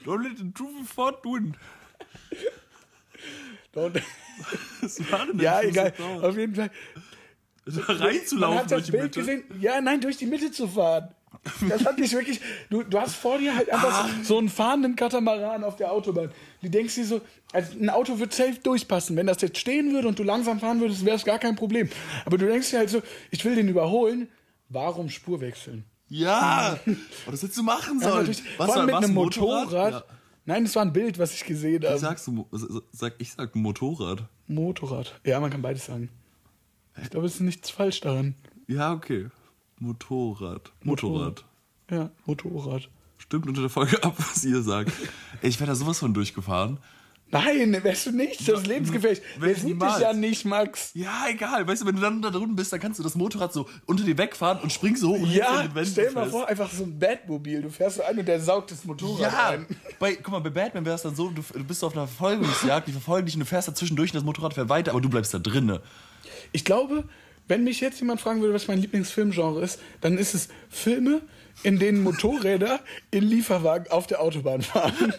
[0.05, 1.55] Don't let the Trufe fortune.
[3.75, 4.03] Don't,
[4.81, 5.93] Das war denn ja, egal.
[6.23, 6.71] Auf jeden Fall.
[7.65, 9.21] Da Man reinzulaufen hat das durch die Bild Mitte.
[9.21, 9.45] gesehen.
[9.61, 11.09] Ja, nein, durch die Mitte zu fahren.
[11.69, 12.41] Das hat mich wirklich.
[12.71, 14.11] Du, du hast vor dir halt einfach Ah.
[14.23, 16.31] so, einen fahrenden Katamaran auf der Autobahn.
[16.61, 17.21] Du denkst dir so,
[17.53, 19.17] also ein Auto wird safe durchpassen.
[19.17, 21.89] Wenn das jetzt stehen würde und du langsam fahren würdest, wäre es gar kein Problem.
[22.25, 24.29] Aber du denkst dir halt so, ich will den überholen.
[24.69, 25.85] Warum Spur wechseln?
[26.09, 26.79] Ja!
[26.87, 26.91] Aber
[27.31, 28.27] das hättest du machen Ja, sollen.
[28.27, 28.43] natürlich.
[28.59, 29.93] Was mit war's, einem ein Motorrad.
[29.93, 30.05] Ja.
[30.45, 31.99] Nein, es war ein Bild, was ich gesehen Wie habe.
[31.99, 32.47] sagst du?
[32.91, 34.25] Sag, ich sag Motorrad.
[34.49, 35.21] Motorrad.
[35.25, 36.09] Ja, man kann beides sagen.
[37.01, 38.35] Ich glaube, es ist nichts falsch daran.
[38.67, 39.29] Ja, okay.
[39.79, 40.73] Motorrad.
[40.83, 41.45] Motorrad.
[41.91, 42.89] Ja, Motorrad.
[43.19, 44.93] Stimmt unter der Folge ab, was ihr sagt.
[45.43, 46.79] Ey, ich wäre da sowas von durchgefahren.
[47.33, 48.47] Nein, wärst du nicht.
[48.47, 49.23] Das ist lebensgefährlich.
[49.43, 50.91] Ich sieht dich ja nicht, Max.
[50.93, 51.67] Ja, egal.
[51.67, 54.05] Weißt du, wenn du dann da drunten bist, dann kannst du das Motorrad so unter
[54.05, 56.99] dir wegfahren und springst so hoch und Ja, stell dir mal vor, einfach so ein
[56.99, 57.63] Batmobil.
[57.63, 59.67] Du fährst so ein und der saugt das Motorrad Ja, ein.
[59.99, 62.89] bei, guck mal, bei Batman wäre es dann so, du, du bist auf einer Verfolgungsjagd,
[62.89, 65.09] die verfolgen dich und du fährst da zwischendurch und das Motorrad fährt weiter, aber du
[65.09, 65.81] bleibst da drinne.
[66.53, 67.05] Ich glaube,
[67.49, 71.23] wenn mich jetzt jemand fragen würde, was mein Lieblingsfilmgenre ist, dann ist es Filme,
[71.63, 75.15] in denen Motorräder in Lieferwagen auf der Autobahn fahren.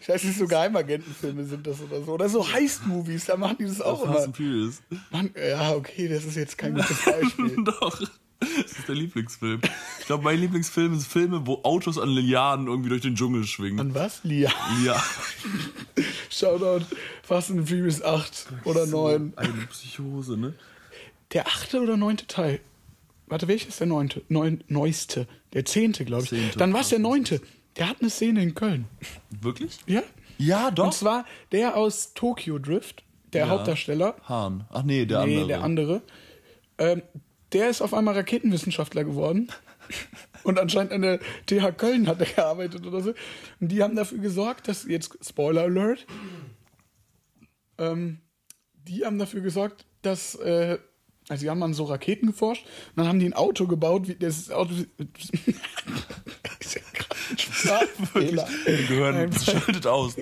[0.00, 2.12] Ich weiß nicht, so Geheimagentenfilme sind das oder so.
[2.12, 4.34] Oder so Heist-Movies, da machen die das auch Fast immer.
[4.34, 4.82] Furious.
[5.10, 7.56] Mann, ja, okay, das ist jetzt kein gutes Beispiel.
[7.64, 8.00] Doch.
[8.40, 9.60] Das ist der Lieblingsfilm.
[9.98, 13.80] Ich glaube, mein Lieblingsfilm sind Filme, wo Autos an Lianen irgendwie durch den Dschungel schwingen.
[13.80, 14.20] An was?
[14.22, 14.52] Lia.
[14.84, 15.02] Ja.
[16.30, 16.84] Shoutout
[17.22, 19.32] Fast and Furious 8 oder 9.
[19.36, 20.54] Eine Psychose, ne?
[21.32, 22.60] Der achte oder neunte Teil?
[23.26, 24.22] Warte, welcher ist der neunte?
[24.28, 25.26] Neun, neueste.
[25.52, 26.30] Der zehnte, glaube ich.
[26.30, 26.58] Zehnte.
[26.58, 27.40] Dann war es der neunte.
[27.78, 28.86] Der hat eine Szene in Köln.
[29.40, 29.78] Wirklich?
[29.86, 30.02] Ja?
[30.36, 30.86] Ja, doch.
[30.86, 33.48] Und zwar der aus Tokyo Drift, der Ja.
[33.50, 34.16] Hauptdarsteller.
[34.24, 34.66] Hahn.
[34.70, 35.48] Ach nee, der nee, andere.
[35.48, 36.02] der andere.
[36.78, 37.02] Ähm,
[37.52, 39.48] der ist auf einmal Raketenwissenschaftler geworden.
[40.44, 43.14] Und anscheinend an der TH Köln hat er gearbeitet oder so.
[43.60, 46.06] Und die haben dafür gesorgt, dass, jetzt Spoiler Alert,
[47.78, 48.20] ähm,
[48.74, 50.78] die haben dafür gesorgt, dass, äh,
[51.28, 54.14] also die haben an so Raketen geforscht und dann haben die ein Auto gebaut, wie
[54.14, 54.72] das Auto.
[57.64, 58.48] ja Sprachfehler.
[58.66, 60.14] Mein Gehirn schaltet aus.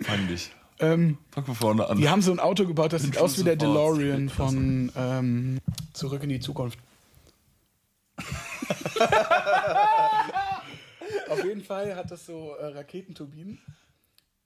[0.00, 0.50] Fand ich.
[0.80, 1.98] Ähm, Fang von vorne an.
[1.98, 3.56] Die haben so ein Auto gebaut, das sieht aus wie der.
[3.56, 5.60] DeLorean von ähm,
[5.92, 6.78] Zurück in die Zukunft.
[11.28, 13.58] Auf jeden Fall hat das so äh, Raketenturbinen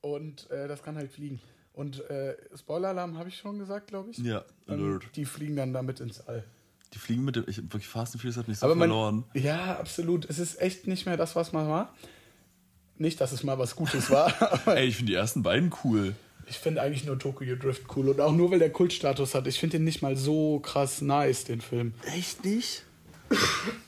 [0.00, 1.40] und äh, das kann halt fliegen.
[1.72, 4.18] Und äh, Spoiler-Alarm habe ich schon gesagt, glaube ich.
[4.18, 5.04] Ja, Ähm, Alert.
[5.16, 6.44] Die fliegen dann damit ins All.
[6.92, 7.44] Die fliegen mit dem.
[7.48, 9.24] Ich, wirklich Fast and Furious hat mich so Aber man, verloren.
[9.34, 10.28] ja, absolut.
[10.30, 11.94] Es ist echt nicht mehr das, was man war.
[12.96, 14.32] Nicht, dass es mal was Gutes war,
[14.68, 16.14] Ey, ich finde die ersten beiden cool.
[16.46, 19.46] Ich finde eigentlich nur Tokyo Drift cool und auch nur, weil der Kultstatus hat.
[19.46, 21.94] Ich finde den nicht mal so krass nice, den Film.
[22.14, 22.84] Echt nicht?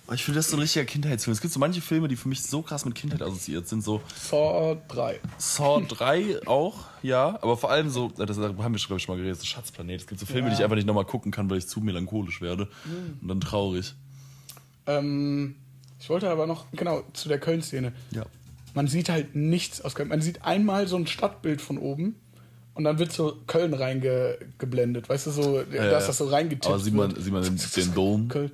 [0.06, 1.32] Aber ich finde das so ein richtiger Kindheitsfilm.
[1.32, 3.82] Es gibt so manche Filme, die für mich so krass mit Kindheit assoziiert sind.
[3.82, 5.20] So Saw 3.
[5.38, 7.38] Saw 3 auch, ja.
[7.42, 10.00] Aber vor allem so, das haben wir, glaube ich, schon mal geredet, so Schatzplanet.
[10.02, 10.54] Es gibt so Filme, Ja.
[10.54, 12.68] die ich einfach nicht nochmal gucken kann, weil ich zu melancholisch werde.
[13.20, 13.94] Und dann traurig.
[14.86, 15.56] Ähm,
[15.98, 17.92] ich wollte aber noch, genau, zu der Köln-Szene.
[18.12, 18.24] Ja.
[18.74, 20.08] Man sieht halt nichts aus Köln.
[20.08, 22.14] Man sieht einmal so ein Stadtbild von oben
[22.74, 25.08] und dann wird so Köln reingeblendet.
[25.08, 27.22] Weißt du, so, dass das so reingetippt Aber sieht man, wird.
[27.24, 28.28] sieht man den, den Dom?
[28.28, 28.50] Köln.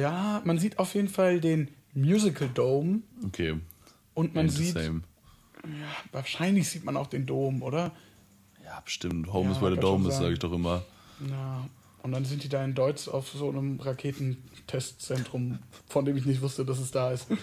[0.00, 3.58] Ja, man sieht auf jeden Fall den Musical Dome Okay.
[4.14, 5.02] und man Ain't sieht, same.
[6.12, 7.92] wahrscheinlich sieht man auch den Dom, oder?
[8.64, 9.32] Ja, bestimmt.
[9.32, 10.22] Home Ja, is where the dome is, sein.
[10.24, 10.84] sage ich doch immer.
[11.30, 11.66] Ja,
[12.02, 16.42] und dann sind die da in Deutsch auf so einem Raketentestzentrum, von dem ich nicht
[16.42, 17.26] wusste, dass es da ist.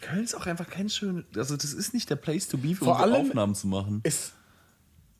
[0.00, 1.24] Köln ist auch einfach kein schön.
[1.36, 4.00] Also, das ist nicht der Place to be für Vor unsere Aufnahmen zu machen.
[4.04, 4.32] Ist,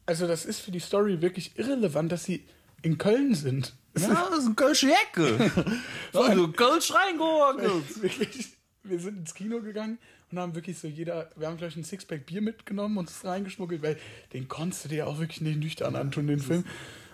[0.06, 2.44] also das ist für die Story wirklich irrelevant, dass sie
[2.84, 3.74] in Köln sind.
[3.96, 5.50] Ja, das ist eine Kölsche Ecke.
[6.12, 6.90] Also, Kölsch
[8.00, 9.98] wirklich, wir sind ins Kino gegangen
[10.30, 13.82] und haben wirklich so jeder, wir haben vielleicht ein Sixpack Bier mitgenommen und es reingeschmuggelt,
[13.82, 13.98] weil
[14.32, 16.64] den konntest du dir auch wirklich nicht nüchtern antun, den Film.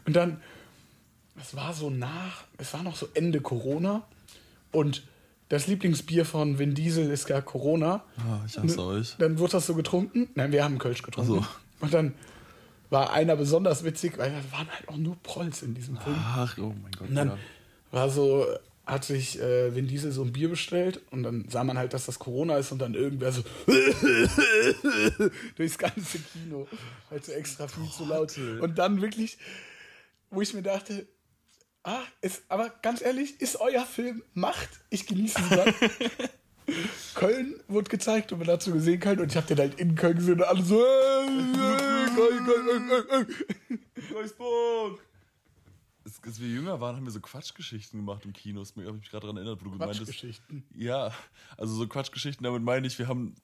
[0.07, 0.41] Und dann,
[1.41, 4.07] es war so nach, es war noch so Ende Corona
[4.73, 5.07] und
[5.49, 8.05] das Lieblingsbier von Vin Diesel ist gar Corona.
[8.19, 9.17] Ah, ich hasse euch.
[9.19, 10.29] Dann wurde das so getrunken.
[10.35, 11.47] Nein, wir haben Kölsch getrunken.
[11.81, 12.15] Und dann
[12.91, 16.17] war einer besonders witzig, weil da waren halt auch nur Prolls in diesem Film.
[16.19, 17.09] Ach, oh mein Gott.
[17.09, 17.39] Und dann ja.
[17.93, 18.47] war so,
[18.85, 22.07] hat sich äh, Vin Diesel so ein Bier bestellt und dann sah man halt, dass
[22.07, 23.43] das Corona ist und dann irgendwer so
[25.57, 26.67] durchs ganze Kino.
[27.11, 28.37] Halt so extra viel zu laut.
[28.61, 29.39] Und dann wirklich,
[30.31, 31.07] wo ich mir dachte,
[31.85, 34.69] ah, ist, aber ganz ehrlich, ist euer Film Macht.
[34.91, 35.75] Ich genieße es dann.
[37.15, 39.95] Köln wurde gezeigt und man hat so gesehen Köln und ich hab den halt in
[39.97, 40.81] Köln gesehen und alle so
[42.19, 43.27] äh.
[44.13, 45.01] Wolfsburg!
[46.05, 48.61] Als, als wir jünger waren, haben wir so Quatschgeschichten gemacht im Kino.
[48.61, 49.99] Das habe ich mich gerade daran erinnert, wo du gemeint hast.
[49.99, 50.65] Quatschgeschichten.
[50.75, 51.13] Ja,
[51.57, 53.35] also so Quatschgeschichten, damit meine ich, wir haben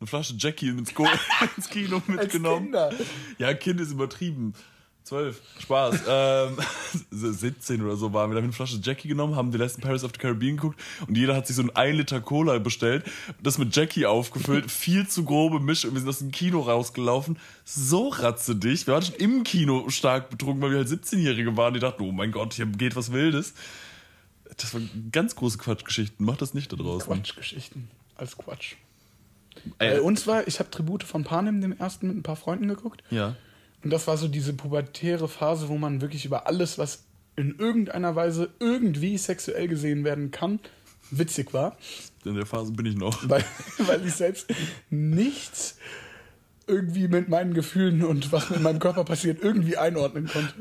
[0.00, 0.94] eine Flasche Jackie ins,
[1.70, 2.64] Kino mitgenommen.
[2.64, 2.92] Kinder.
[3.38, 4.54] Ja, Kind ist übertrieben.
[5.08, 6.02] Zwölf, Spaß.
[6.06, 6.58] ähm,
[7.10, 8.34] so 17 oder so waren wir.
[8.34, 10.78] Da haben wir eine Flasche Jackie genommen, haben den letzten Paris of the Caribbean geguckt
[11.06, 13.04] und jeder hat sich so ein 1 Liter Cola bestellt,
[13.42, 15.94] das mit Jackie aufgefüllt, viel zu grobe Mischung.
[15.94, 18.86] Wir sind aus dem Kino rausgelaufen, so ratzedicht.
[18.86, 22.12] Wir waren schon im Kino stark betrunken, weil wir halt 17-Jährige waren, die dachten, oh
[22.12, 23.54] mein Gott, hier geht was Wildes.
[24.58, 26.26] Das waren ganz große Quatschgeschichten.
[26.26, 27.06] Macht das nicht da draußen.
[27.06, 27.88] Quatschgeschichten.
[28.16, 28.74] Als Quatsch.
[29.78, 32.68] Ey, Bei uns war, ich habe Tribute von Panem, dem ersten, mit ein paar Freunden
[32.68, 33.02] geguckt.
[33.10, 33.36] ja.
[33.82, 37.04] Und das war so diese pubertäre Phase, wo man wirklich über alles, was
[37.36, 40.58] in irgendeiner Weise irgendwie sexuell gesehen werden kann,
[41.10, 41.76] witzig war.
[42.24, 43.16] In der Phase bin ich noch.
[43.28, 43.44] Weil,
[43.78, 44.52] weil ich selbst
[44.90, 45.76] nichts
[46.66, 50.54] irgendwie mit meinen Gefühlen und was mit meinem Körper passiert irgendwie einordnen konnte.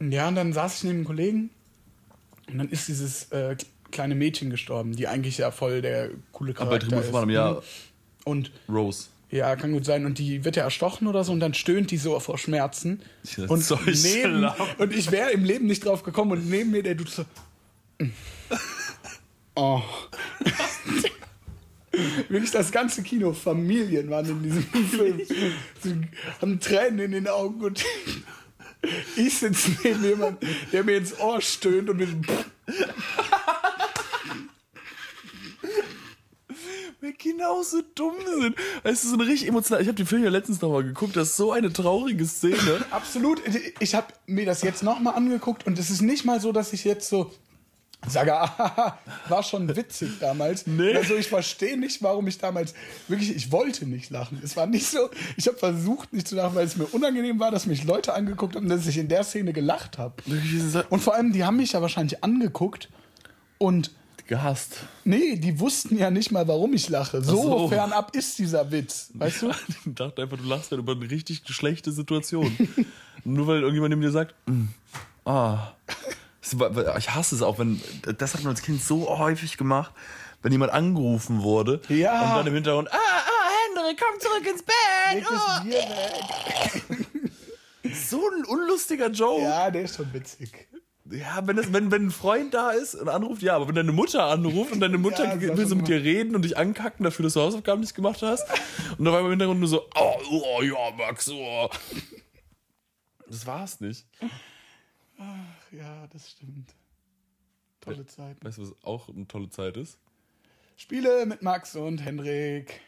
[0.00, 1.50] Ja, und dann saß ich neben einem Kollegen
[2.48, 3.56] und dann ist dieses äh,
[3.90, 7.10] kleine Mädchen gestorben, die eigentlich ja voll der coole Charakter Tribute ist.
[7.10, 7.60] von Panem, ja.
[8.24, 9.06] Und Rose.
[9.30, 10.06] Ja, kann gut sein.
[10.06, 13.02] Und die wird ja erstochen oder so und dann stöhnt die so vor Schmerzen.
[13.36, 16.94] Ja, und, neben, und ich wäre im Leben nicht drauf gekommen und neben mir der
[16.94, 17.24] Dude so.
[19.60, 19.82] Oh.
[22.28, 25.20] Wirklich das ganze Kino, Familien waren in diesem Film.
[25.82, 25.96] Sie
[26.40, 27.84] haben Tränen in den Augen und
[29.16, 32.44] ich sitze neben jemandem, der mir ins Ohr stöhnt und mir Weil
[37.18, 38.56] Kinder auch so dumm sind.
[38.84, 39.82] Es ist so eine richtig emotional.
[39.82, 41.16] Ich habe den Film ja letztens nochmal geguckt.
[41.16, 42.84] Das ist so eine traurige Szene.
[42.90, 43.42] Absolut.
[43.80, 46.84] Ich habe mir das jetzt nochmal angeguckt und es ist nicht mal so, dass ich
[46.84, 47.32] jetzt so
[48.06, 50.66] sage, ah, war schon witzig damals.
[50.66, 50.94] Nee.
[50.94, 52.74] Also ich verstehe nicht, warum ich damals
[53.08, 54.40] wirklich, ich wollte nicht lachen.
[54.42, 57.50] Es war nicht so, ich habe versucht nicht zu lachen, weil es mir unangenehm war,
[57.50, 60.14] dass mich Leute angeguckt haben, dass ich in der Szene gelacht habe.
[60.90, 62.88] Und vor allem, die haben mich ja wahrscheinlich angeguckt
[63.58, 63.90] und
[64.28, 64.76] Gehasst.
[65.04, 67.22] nee, die wussten ja nicht mal, warum ich lache.
[67.24, 67.68] So, so.
[67.68, 69.10] fernab ist dieser Witz.
[69.14, 69.50] Weißt du?
[69.68, 72.54] Ich dachte einfach, du lachst dann über eine richtig schlechte Situation.
[73.24, 74.66] Nur weil irgendjemand neben dir sagt, "Mm,
[75.24, 75.72] ah.
[76.98, 77.80] Ich hasse es auch, wenn,
[78.18, 79.92] das hat man als Kind so häufig gemacht,
[80.42, 82.30] wenn jemand angerufen wurde Ja.
[82.30, 85.24] und dann im Hintergrund, ah, ah, Hendrik, komm zurück ins Bett.
[85.28, 85.72] Das Bier
[86.92, 87.06] weg.
[87.84, 89.42] Oh, so ein unlustiger Joke.
[89.42, 90.52] Ja, Ja, der ist schon witzig.
[91.10, 94.24] Wenn, das, wenn, wenn ein Freund da ist und anruft, ja, aber wenn deine Mutter
[94.24, 97.34] anruft und deine Mutter Ja, will so mit dir reden und dich ankacken dafür, dass
[97.34, 98.46] du Hausaufgaben nicht gemacht hast
[98.98, 101.70] und dann war im Hintergrund nur so, oh, oh ja, Max, oh.
[103.26, 104.06] Das war's nicht.
[105.72, 106.74] Ja, das stimmt.
[107.80, 108.36] Tolle Zeit.
[108.42, 109.98] Weißt du, was auch eine tolle Zeit ist?
[110.76, 112.80] Spiele mit Max und Hendrik.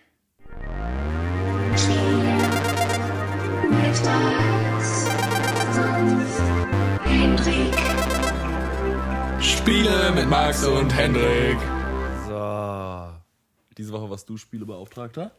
[3.71, 5.07] Mit Max
[5.77, 6.27] und
[7.05, 8.10] Hendrik.
[9.51, 11.59] Spiele mit Max und Hendrik.
[12.27, 13.13] So.
[13.77, 15.33] Diese Woche warst du Spielebeauftragter.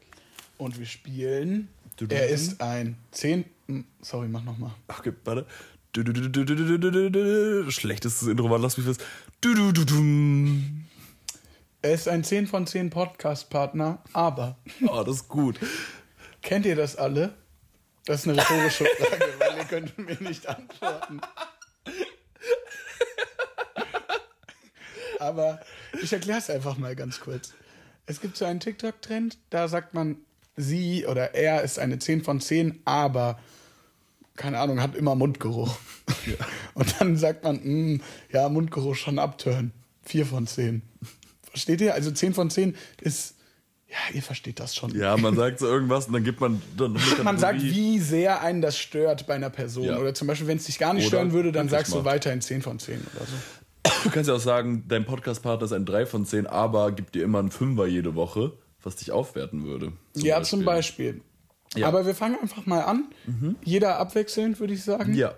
[0.58, 1.69] Und wir spielen.
[1.97, 2.34] Du, du, er du.
[2.34, 3.45] ist ein 10.
[4.02, 4.71] Sorry, mach nochmal.
[4.88, 5.45] Okay, warte.
[7.71, 9.02] Schlechtestes Intro war, lass mich fest.
[11.82, 14.58] Er ist ein 10 von 10 Podcast-Partner, aber.
[14.88, 15.60] Oh, das ist gut.
[16.41, 17.34] Kennt ihr das alle?
[18.06, 21.21] Das ist eine rhetorische Frage, weil ihr könnt mir nicht antworten.
[25.21, 25.60] Aber
[26.01, 27.53] ich erkläre es einfach mal ganz kurz.
[28.07, 30.17] Es gibt so einen TikTok-Trend, da sagt man,
[30.57, 33.39] sie oder er ist eine 10 von 10, aber
[34.36, 35.77] keine Ahnung, hat immer Mundgeruch.
[36.73, 39.71] Und dann sagt man, "Mm, ja, Mundgeruch schon abtören.
[40.03, 40.81] 4 von 10.
[41.43, 41.93] Versteht ihr?
[41.93, 43.36] Also 10 von 10 ist,
[43.88, 44.95] ja, ihr versteht das schon.
[44.97, 48.62] Ja, man sagt so irgendwas und dann gibt man dann Man sagt, wie sehr einen
[48.62, 49.86] das stört bei einer Person.
[49.86, 49.99] Ja.
[49.99, 52.41] Oder zum Beispiel, wenn es dich gar nicht Oder stören würde, dann sagst du weiterhin
[52.41, 53.34] 10 von 10 oder so.
[54.03, 57.23] Du kannst ja auch sagen, dein Podcast-Partner ist ein 3 von 10, aber gibt dir
[57.23, 59.93] immer einen Fünfer jede Woche, was dich aufwerten würde.
[60.15, 61.21] ja, zum Beispiel.
[61.75, 61.87] Ja.
[61.87, 63.05] Aber wir fangen einfach mal an.
[63.63, 65.13] Jeder abwechselnd, würde ich sagen.
[65.13, 65.35] Ja.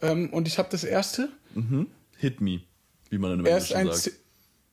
[0.00, 1.30] Ähm, und ich habe das erste.
[2.18, 2.60] Hit me,
[3.10, 3.96] wie man in Er ist Englischen ein.
[3.96, 4.16] sagt.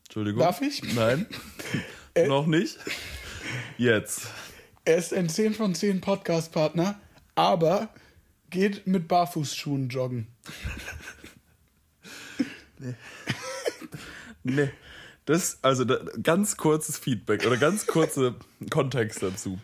[0.05, 0.39] Entschuldigung.
[0.41, 0.81] Darf ich?
[0.95, 1.25] Nein.
[2.15, 2.27] Äh.
[2.27, 2.79] Noch nicht.
[3.77, 4.23] Jetzt.
[4.83, 6.99] Er ist ein 10 von 10 Podcast-Partner,
[7.35, 7.89] aber
[8.49, 10.25] geht mit Barfußschuhen joggen.
[14.43, 14.69] Nee.
[15.25, 18.35] Das, also da, ganz kurzes Feedback oder ganz kurze
[18.69, 19.59] Kontext dazu.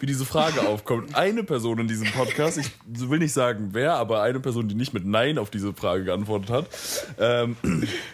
[0.00, 1.14] Wie diese Frage aufkommt.
[1.14, 4.94] Eine Person in diesem Podcast, ich will nicht sagen wer, aber eine Person, die nicht
[4.94, 6.66] mit Nein auf diese Frage geantwortet hat.
[7.18, 7.56] Ähm,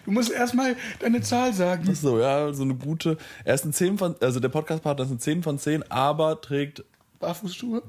[0.05, 1.95] Du musst erstmal deine Zahl sagen.
[1.95, 3.19] so, ja, so eine gute.
[3.45, 6.85] Er ist ein 10 von, also der Podcast-Partner ist ein 10 von 10, aber trägt
[7.21, 7.83] Barfußschuhe?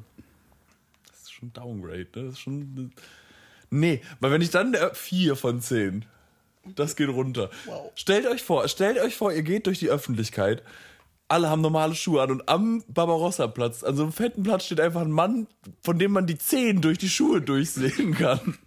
[1.08, 2.24] Das ist schon Downgrade, ne?
[2.26, 2.92] Das ist schon.
[3.70, 6.06] Nee, weil wenn ich dann der 4 von 10,
[6.76, 7.50] das geht runter.
[7.66, 7.92] Wow.
[7.96, 10.64] Stellt euch vor, stellt euch vor, ihr geht durch die Öffentlichkeit,
[11.28, 15.02] alle haben normale Schuhe an und am Barbarossa-Platz, an so einem fetten Platz steht einfach
[15.02, 15.48] ein Mann,
[15.84, 18.58] von dem man die Zehen durch die Schuhe durchsehen kann.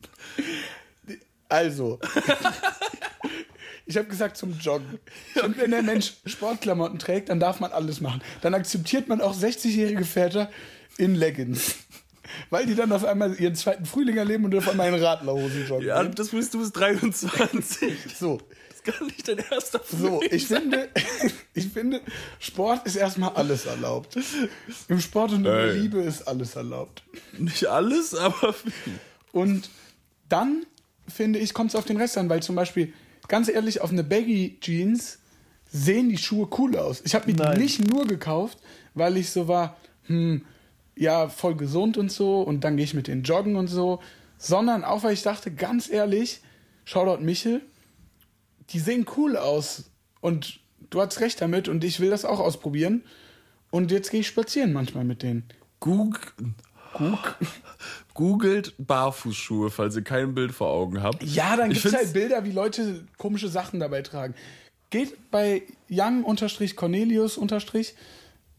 [1.48, 1.98] Also.
[3.86, 4.98] Ich habe gesagt zum Joggen.
[5.42, 8.20] Und wenn der Mensch Sportklamotten trägt, dann darf man alles machen.
[8.42, 10.50] Dann akzeptiert man auch 60-jährige Väter
[10.98, 11.76] in Leggings.
[12.50, 15.86] Weil die dann auf einmal ihren zweiten Frühling erleben und auf einmal in Radlerhosen joggen.
[15.86, 17.92] Ja, das bist du bis 23.
[18.18, 20.88] So, Das kann nicht dein erster so, Frühling ich finde,
[21.54, 22.00] ich finde,
[22.38, 24.16] Sport ist erstmal alles erlaubt.
[24.88, 25.72] Im Sport und in der.
[25.72, 27.02] Liebe ist alles erlaubt.
[27.38, 28.72] Nicht alles, aber viel.
[29.32, 29.70] Und
[30.28, 30.66] dann,
[31.06, 32.92] finde ich, kommt es auf den Rest an, weil zum Beispiel,
[33.28, 35.18] ganz ehrlich, auf eine Baggy Jeans
[35.70, 37.02] sehen die Schuhe cool aus.
[37.04, 37.60] Ich habe mir die Nein.
[37.60, 38.58] nicht nur gekauft,
[38.94, 40.44] weil ich so war, hm,
[40.98, 44.00] ja, voll gesund und so und dann gehe ich mit den Joggen und so,
[44.36, 46.40] sondern auch, weil ich dachte, ganz ehrlich,
[46.84, 47.62] Shoutout Michel,
[48.70, 53.04] die sehen cool aus und du hast recht damit und ich will das auch ausprobieren
[53.70, 55.44] und jetzt gehe ich spazieren manchmal mit denen.
[55.80, 56.34] Goog
[58.14, 61.22] Googelt Barfußschuhe, falls ihr kein Bild vor Augen habt.
[61.22, 64.34] Ja, dann gibt es halt Bilder, wie Leute komische Sachen dabei tragen.
[64.90, 67.38] geht bei young-cornelius-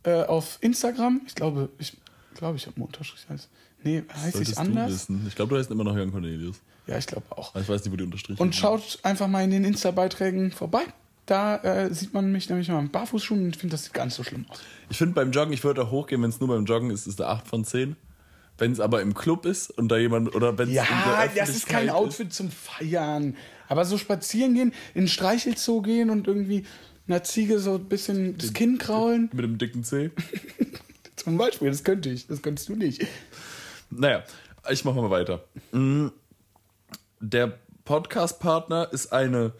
[0.03, 1.21] äh, auf Instagram.
[1.27, 1.97] Ich glaube, ich
[2.35, 3.25] glaube, ich habe einen Unterstrich.
[3.29, 3.49] Heißt.
[3.83, 4.91] Nee, heißt ich anders?
[4.91, 5.25] wissen.
[5.27, 6.57] Ich glaube, du heißt immer noch Jan Cornelius.
[6.87, 7.51] Ja, ich glaube auch.
[7.51, 10.81] Aber Ich weiß nicht, wo die Unterstriche Und schaut einfach mal in den Insta-Beiträgen vorbei.
[11.25, 14.05] Da äh, sieht man mich nämlich mal mit Barfußschuhen und ich finde, das sieht gar
[14.05, 14.59] nicht so schlimm aus.
[14.89, 17.21] Ich finde beim Joggen, ich würde auch hochgehen, wenn es nur beim Joggen ist, ist
[17.21, 17.95] eine 8 von 10.
[18.57, 21.49] Wenn es aber im Club ist und da jemand, oder wenn es der Ja, das
[21.49, 23.37] ist kein Outfit zum Feiern.
[23.67, 26.65] Aber so spazieren gehen, in den Streichelzoo gehen und irgendwie
[27.07, 29.29] einer Ziege so ein bisschen das Kinn kraulen.
[29.31, 30.11] Mit dem dicken C.
[31.23, 33.05] Zum Beispiel, das könnte ich, das könntest du nicht.
[33.89, 34.23] Naja,
[34.69, 35.43] ich mache mal weiter.
[35.71, 36.07] Mm,
[37.19, 39.51] Der Podcast-Partner ist eine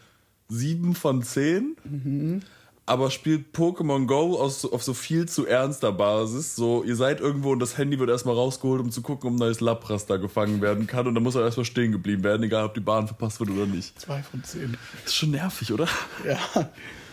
[0.50, 2.44] 7 von 10,
[2.86, 6.56] aber spielt Pokémon Go aus, auf so viel zu ernster Basis.
[6.56, 9.40] So, ihr seid irgendwo und das Handy wird erstmal rausgeholt, um zu gucken, ob ein
[9.40, 11.06] neues Lapras da gefangen werden kann.
[11.08, 13.66] Und dann muss er erstmal stehen geblieben werden, egal ob die Bahn verpasst wird oder
[13.66, 14.00] nicht.
[14.00, 14.78] Zwei von zehn.
[15.06, 15.88] ist schon nervig, oder?
[16.26, 16.70] Ja.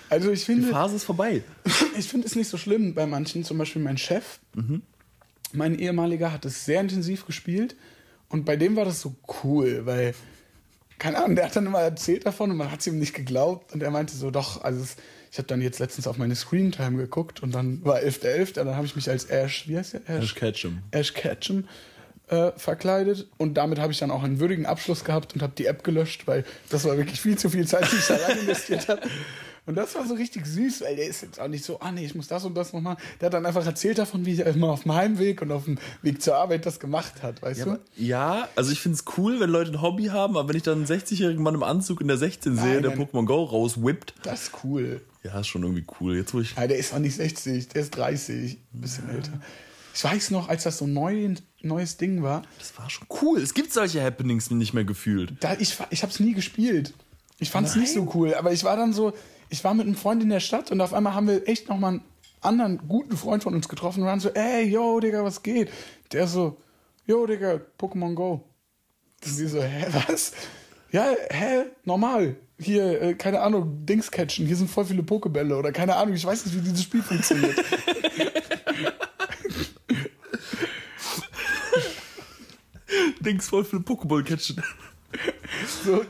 [0.08, 1.42] Also ich Die finde, Phase ist vorbei.
[1.98, 3.44] ich finde es nicht so schlimm bei manchen.
[3.44, 4.38] Zum Beispiel mein Chef,
[5.52, 7.76] mein ehemaliger, hat es sehr intensiv gespielt.
[8.28, 9.14] Und bei dem war das so
[9.44, 10.14] cool, weil,
[10.98, 13.72] keine Ahnung, der hat dann immer erzählt davon und man hat es ihm nicht geglaubt.
[13.72, 14.96] Und er meinte so, doch, also es,
[15.30, 18.54] ich habe dann jetzt letztens auf meine Screentime geguckt und dann war 11.11.
[18.54, 20.08] Dann habe ich mich als Ash, wie heißt der?
[20.08, 20.78] Ash Ketchum.
[20.90, 21.64] Ash Ketchum
[22.28, 25.66] äh, verkleidet und damit habe ich dann auch einen würdigen Abschluss gehabt und habe die
[25.66, 28.88] App gelöscht, weil das war wirklich viel zu viel Zeit, die ich da rein investiert
[28.88, 29.02] habe.
[29.66, 32.04] Und das war so richtig süß, weil der ist jetzt auch nicht so, ah nee,
[32.06, 32.98] ich muss das und das noch machen.
[33.20, 35.78] Der hat dann einfach erzählt davon, wie er immer auf dem Heimweg und auf dem
[36.02, 37.78] Weg zur Arbeit das gemacht hat, weißt du?
[37.96, 40.78] Ja, also ich finde es cool, wenn Leute ein Hobby haben, aber wenn ich dann
[40.78, 43.06] einen 60-jährigen Mann im Anzug in der 16 sehe, Nein, der nein.
[43.08, 45.00] Pokémon Go rauswippt, Das ist cool.
[45.24, 46.14] ja, ist schon irgendwie cool.
[46.16, 46.54] Jetzt, wo ich.
[46.54, 49.32] Ja, der ist auch nicht 60, der ist 30, ein bisschen älter.
[49.94, 53.40] Ich weiß noch, als das so ein neu, neues Ding war, Das war schon cool.
[53.40, 55.32] Es gibt solche Happenings nicht mehr gefühlt.
[55.40, 56.92] da, ich, ich habe es nie gespielt.
[57.38, 59.12] Ich fand es nicht so cool, aber ich war dann so,
[59.48, 61.92] ich war mit einem Freund in der Stadt und auf einmal haben wir echt nochmal
[61.92, 62.04] einen
[62.40, 65.70] anderen guten Freund von uns getroffen und waren so, ey, yo, Digga, was geht?
[66.12, 66.58] Der so,
[67.06, 68.44] yo, Digga, Pokémon Go.
[69.24, 70.32] Und wir so, hä, was?
[70.92, 72.36] Ja, hä, normal.
[72.58, 76.24] Hier, äh, keine Ahnung, Dings catchen, hier sind voll viele Pokebälle oder keine Ahnung, ich
[76.24, 77.56] weiß nicht, wie dieses Spiel funktioniert.
[83.20, 84.62] Dings voll für Pokéball catchen.
[85.84, 86.04] So,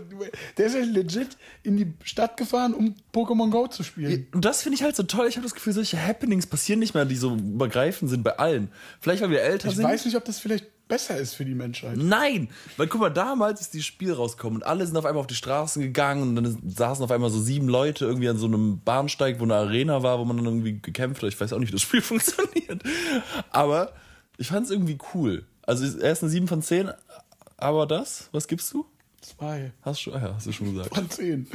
[0.57, 4.27] der ist ja legit in die Stadt gefahren, um Pokémon Go zu spielen.
[4.33, 5.27] Und das finde ich halt so toll.
[5.29, 8.71] Ich habe das Gefühl, solche Happenings passieren nicht mehr, die so übergreifend sind bei allen.
[9.01, 9.85] Vielleicht, weil wir älter Ich sind.
[9.85, 11.97] weiß nicht, ob das vielleicht besser ist für die Menschheit.
[11.97, 15.27] Nein, weil guck mal, damals ist dieses Spiel rausgekommen und alle sind auf einmal auf
[15.27, 18.81] die Straßen gegangen und dann saßen auf einmal so sieben Leute irgendwie an so einem
[18.85, 21.29] Bahnsteig, wo eine Arena war, wo man dann irgendwie gekämpft hat.
[21.29, 22.83] Ich weiß auch nicht, wie das Spiel funktioniert.
[23.51, 23.93] Aber
[24.39, 25.45] ich fand es irgendwie cool.
[25.67, 26.91] Also er ist eine 7 von 10,
[27.57, 28.87] aber das, was gibst du?
[29.21, 30.95] Zwei Hast du, ja, hast du schon gesagt.
[30.95, 31.49] von zehn.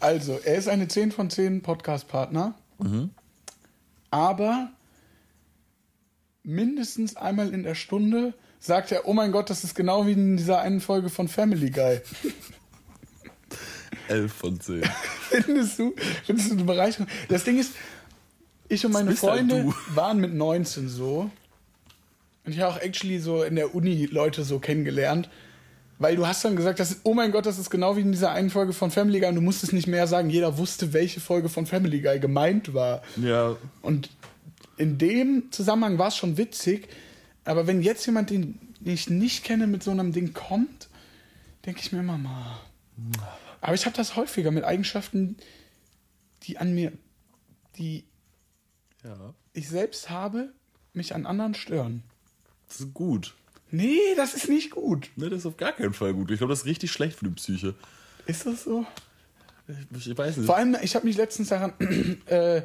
[0.00, 2.54] Also, er ist eine 10 von 10 Podcast-Partner.
[4.10, 4.70] Aber
[6.42, 10.36] mindestens einmal in der Stunde sagt er, oh mein Gott, das ist genau wie in
[10.36, 12.00] dieser einen Folge von Family Guy.
[14.08, 14.82] 11 von 10.
[15.30, 15.94] Findest du?
[16.24, 17.06] Findest du eine Bereicherung?
[17.28, 17.72] Das Ding ist,
[18.68, 19.74] ich und meine halt Freunde du.
[19.94, 21.30] waren mit 19 so.
[22.44, 25.28] Und ich habe auch actually so in der Uni Leute so kennengelernt.
[25.98, 28.10] Weil du hast dann gesagt, das ist, oh mein Gott, das ist genau wie in
[28.10, 31.20] dieser einen Folge von Family Guy und du musstest nicht mehr sagen, jeder wusste, welche
[31.20, 33.02] Folge von Family Guy gemeint war.
[33.22, 34.10] Ja, Und
[34.76, 36.88] in dem Zusammenhang war es schon witzig,
[37.44, 40.88] aber wenn jetzt jemand, den ich nicht kenne, mit so einem Ding kommt,
[41.64, 42.58] denke ich mir immer mal.
[43.60, 45.36] Aber ich habe das häufiger mit Eigenschaften,
[46.42, 46.92] die an mir,
[47.78, 48.04] die
[49.04, 49.34] ja.
[49.52, 50.52] ich selbst habe,
[50.94, 52.02] mich an anderen stören.
[52.72, 53.34] Das ist gut.
[53.70, 55.10] Nee, das ist nicht gut.
[55.16, 56.30] Ne, das ist auf gar keinen Fall gut.
[56.30, 57.74] Ich glaube, das ist richtig schlecht für die Psyche.
[58.26, 58.86] Ist das so?
[59.98, 60.46] Ich, ich weiß nicht.
[60.46, 61.72] Vor allem, ich habe mich letztens daran
[62.26, 62.62] äh,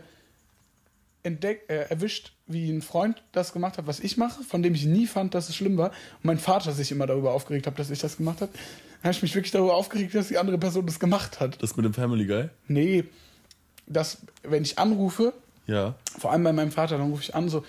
[1.23, 4.85] entdeckt, äh, erwischt, wie ein Freund das gemacht hat, was ich mache, von dem ich
[4.85, 5.89] nie fand, dass es schlimm war.
[5.89, 8.51] Und mein Vater sich immer darüber aufgeregt hat, dass ich das gemacht habe.
[8.53, 11.61] Dann habe ich mich wirklich darüber aufgeregt, dass die andere Person das gemacht hat.
[11.61, 12.49] Das mit dem Family Guy?
[12.67, 13.03] Nee,
[13.85, 15.33] dass, wenn ich anrufe,
[15.67, 15.95] Ja.
[16.17, 17.63] vor allem bei meinem Vater, dann rufe ich an, so,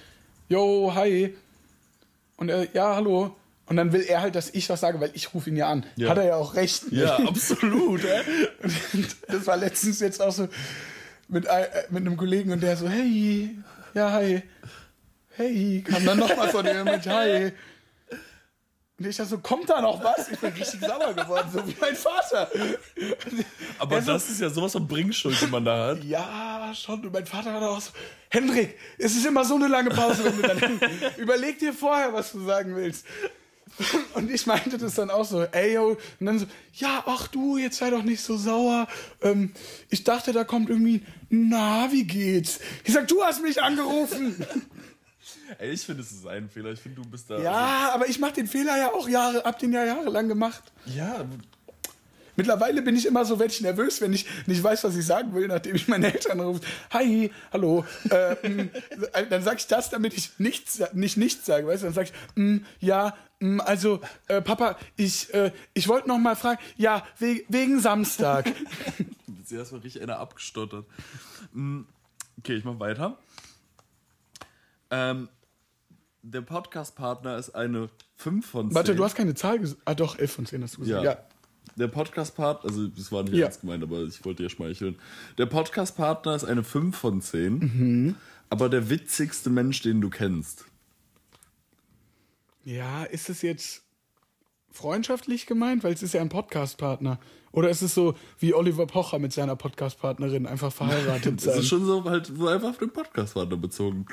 [0.48, 1.34] yo, hi.
[2.38, 3.36] Und er, ja, hallo.
[3.66, 5.84] Und dann will er halt, dass ich was sage, weil ich rufe ihn ja an.
[5.96, 6.08] Ja.
[6.08, 6.84] Hat er ja auch recht.
[6.90, 8.00] Ja, absolut.
[9.28, 10.48] das war letztens jetzt auch so
[11.28, 13.58] mit, äh, mit einem Kollegen und der so, hey,
[13.92, 14.42] ja, hi.
[15.36, 17.52] Hey, kam dann nochmal von dem mit, hi.
[18.98, 20.28] Und ich dachte so, kommt da noch was?
[20.28, 22.50] Ich bin richtig sauer geworden, so wie mein Vater.
[23.78, 26.02] Aber Er so- das ist ja sowas von Bringschuld, die man da hat.
[26.04, 27.04] Ja, schon.
[27.06, 27.90] Und mein Vater war da auch so,
[28.28, 30.80] Hendrik, es ist immer so eine lange Pause, wenn du dann,
[31.18, 33.06] überleg dir vorher, was du sagen willst.
[34.14, 37.56] Und ich meinte das dann auch so, ey, yo, und dann so, ja, ach du,
[37.58, 38.88] jetzt sei doch nicht so sauer.
[39.22, 39.52] Ähm,
[39.90, 42.58] ich dachte, da kommt irgendwie, na, wie geht's?
[42.82, 44.44] Ich sag, du hast mich angerufen.
[45.58, 46.72] Ey, ich finde, es ist ein Fehler.
[46.72, 47.38] Ich finde, du bist da.
[47.38, 50.62] ja, aber ich mach den Fehler ja auch Jahre, hab den ja jahrelang gemacht.
[50.86, 51.24] Ja,
[52.38, 55.34] Mittlerweile bin ich immer so werde ich nervös, wenn ich nicht weiß, was ich sagen
[55.34, 56.60] will, nachdem ich meine Eltern rufe.
[56.92, 57.84] Hi, hallo.
[58.10, 58.70] Äh, mm,
[59.28, 61.86] dann sage ich das, damit ich nichts, nicht nichts sage, weißt du?
[61.86, 66.36] Dann sage ich, mm, ja, mm, also äh, Papa, ich, äh, ich wollte noch mal
[66.36, 68.46] fragen, ja, we wegen Samstag.
[69.26, 70.86] Jetzt erstmal richtig einer abgestottert.
[71.52, 71.80] Mm,
[72.38, 73.18] Okay, ich mach weiter.
[74.92, 75.28] Ähm,
[76.30, 78.74] der Podcast-Partner ist eine 5 von 10.
[78.74, 79.80] Warte, du hast keine Zahl gesagt.
[79.84, 81.04] Ah, doch, 11 von 10 hast du gesagt.
[81.04, 81.12] Ja.
[81.12, 81.18] Ja.
[81.76, 83.44] Der Podcast-Partner, also das war nicht Ja.
[83.44, 84.96] ernst gemeint, aber ich wollte dir schmeicheln.
[85.38, 88.14] Der Podcast-Partner ist eine 5 von 10, Mhm.
[88.50, 90.64] aber der witzigste Mensch, den du kennst.
[92.64, 93.82] Ja, ist es jetzt
[94.72, 95.84] freundschaftlich gemeint?
[95.84, 97.18] Weil es ist ja ein Podcast-Partner.
[97.52, 101.58] Oder ist es so wie Oliver Pocher mit seiner Podcast-Partnerin einfach verheiratet Das sein?
[101.60, 104.06] ist schon so halt so einfach auf den Podcast-Partner bezogen.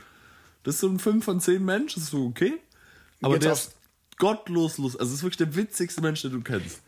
[0.66, 2.54] Das ist so ein 5 von 10 Mensch, das ist so okay.
[3.22, 3.76] Aber Jetzt der ist
[4.18, 5.00] gottlos lustig.
[5.00, 6.82] Also ist wirklich der witzigste Mensch, den du kennst.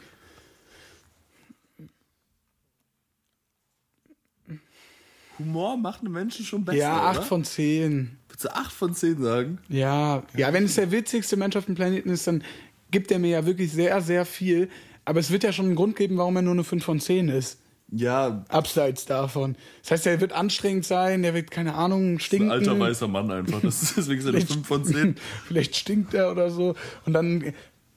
[5.37, 6.79] Humor macht einen Menschen schon besser.
[6.79, 7.25] ja, 8 oder?
[7.27, 8.17] von 10.
[8.27, 9.59] Würdest du 8 von 10 sagen?
[9.69, 12.43] Ja, ja, wenn es der witzigste Mensch auf dem Planeten ist, dann
[12.89, 14.69] gibt er mir ja wirklich sehr, sehr viel.
[15.05, 17.29] Aber es wird ja schon einen Grund geben, warum er nur eine 5 von 10
[17.29, 17.59] ist.
[17.89, 19.55] Ja, Abseits davon.
[19.81, 22.51] Das heißt, er wird anstrengend sein, der wird, keine Ahnung, ein stinken.
[22.51, 23.61] alter weißer Mann einfach.
[23.61, 25.15] Das ist deswegen seine 5 von 10.
[25.47, 26.75] Vielleicht stinkt er oder so.
[27.05, 27.53] Und dann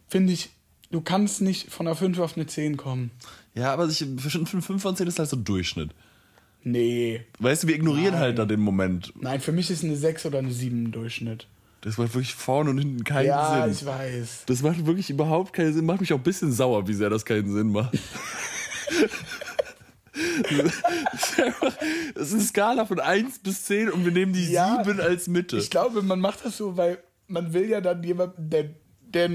[0.08, 0.50] finde ich,
[0.90, 3.10] du kannst nicht von einer 5 auf eine 10 kommen.
[3.54, 5.90] Ja, aber ich finde 5 von 10 ist halt so Durchschnitt.
[6.62, 7.22] Nee.
[7.38, 9.12] Weißt du, wir ignorieren halt da den Moment.
[9.20, 11.48] Nein, für mich ist eine 6 oder eine 7 ein Durchschnitt.
[11.80, 13.72] Das macht wirklich vorne und hinten keinen ja, Sinn.
[13.72, 14.42] ich weiß.
[14.46, 15.86] Das macht wirklich überhaupt keinen Sinn.
[15.86, 17.98] Macht mich auch ein bisschen sauer, wie sehr das keinen Sinn macht.
[22.14, 25.26] Das ist eine Skala von 1 bis 10 und wir nehmen die Ja, 7 als
[25.28, 25.56] Mitte.
[25.58, 28.70] Ich glaube, man macht das so, weil man will ja dann jemanden, der,
[29.02, 29.30] der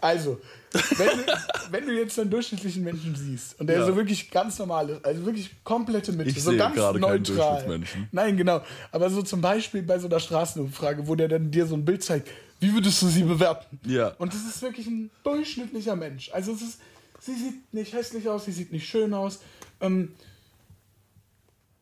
[0.00, 0.40] also,
[0.72, 1.24] wenn du,
[1.70, 3.86] wenn du jetzt einen durchschnittlichen Menschen siehst und der Ja.
[3.86, 7.10] so wirklich ganz normal ist, also wirklich komplette Mitte, Ich so sehe ganz gerade keinen
[7.22, 7.36] neutral.
[7.36, 8.08] Durchschnittsmenschen.
[8.10, 8.62] Nein, genau.
[8.90, 12.02] Aber so zum Beispiel bei so einer Straßenumfrage, wo der dann dir so ein Bild
[12.02, 12.28] zeigt,
[12.58, 13.78] wie würdest du sie bewerten?
[13.86, 14.08] Ja.
[14.18, 16.30] Und das ist wirklich ein durchschnittlicher Mensch.
[16.32, 16.80] Also es ist,
[17.24, 19.40] sie sieht nicht hässlich aus, sie sieht nicht schön aus.
[19.80, 20.14] Ähm,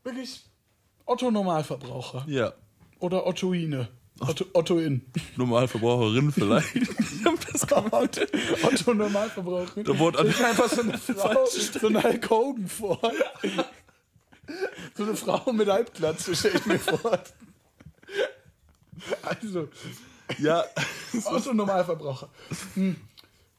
[0.05, 0.43] wirklich
[1.07, 2.24] Otto Normalverbraucher.
[2.28, 2.53] ja.
[3.01, 3.88] Oder Ottoine.
[4.20, 5.01] Otto, Ottoin.
[5.36, 6.74] Normalverbraucherin vielleicht.
[6.76, 8.20] Ich hab das gemacht.
[8.62, 9.82] Otto Normalverbraucher.
[9.82, 13.01] Da wurde einfach so eine Frau, so eine Hulk Hogan vor.
[14.95, 17.18] So eine Frau mit Halbglatze stelle ich mir vor.
[19.22, 19.68] Also,
[20.38, 20.64] Ja.
[21.24, 22.28] Otto Normalverbraucher.
[22.74, 22.97] Hm.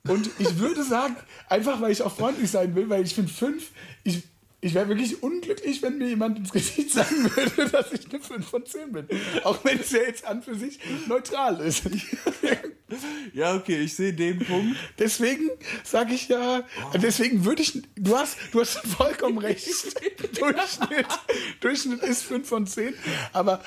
[0.08, 1.16] Und ich würde sagen,
[1.48, 3.70] einfach weil ich auch freundlich sein will, weil ich finde fünf,
[4.04, 4.24] ich,
[4.60, 8.48] ich wäre wirklich unglücklich, wenn mir jemand ins Gesicht sagen würde, dass ich eine 5
[8.48, 9.08] von 10 bin.
[9.44, 11.84] Auch wenn es ja jetzt an für sich neutral ist.
[13.34, 14.76] Ja, okay, ich sehe den Punkt.
[15.00, 15.50] Deswegen
[15.84, 16.64] sage ich ja,
[17.02, 19.66] deswegen würde ich, du hast, du hast vollkommen recht.
[20.40, 21.08] Durchschnitt,
[21.62, 22.94] Durchschnitt ist 5 von 10,
[23.32, 23.64] aber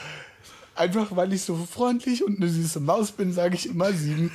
[0.74, 4.30] einfach weil ich so freundlich und eine süße Maus bin, sage ich immer 7.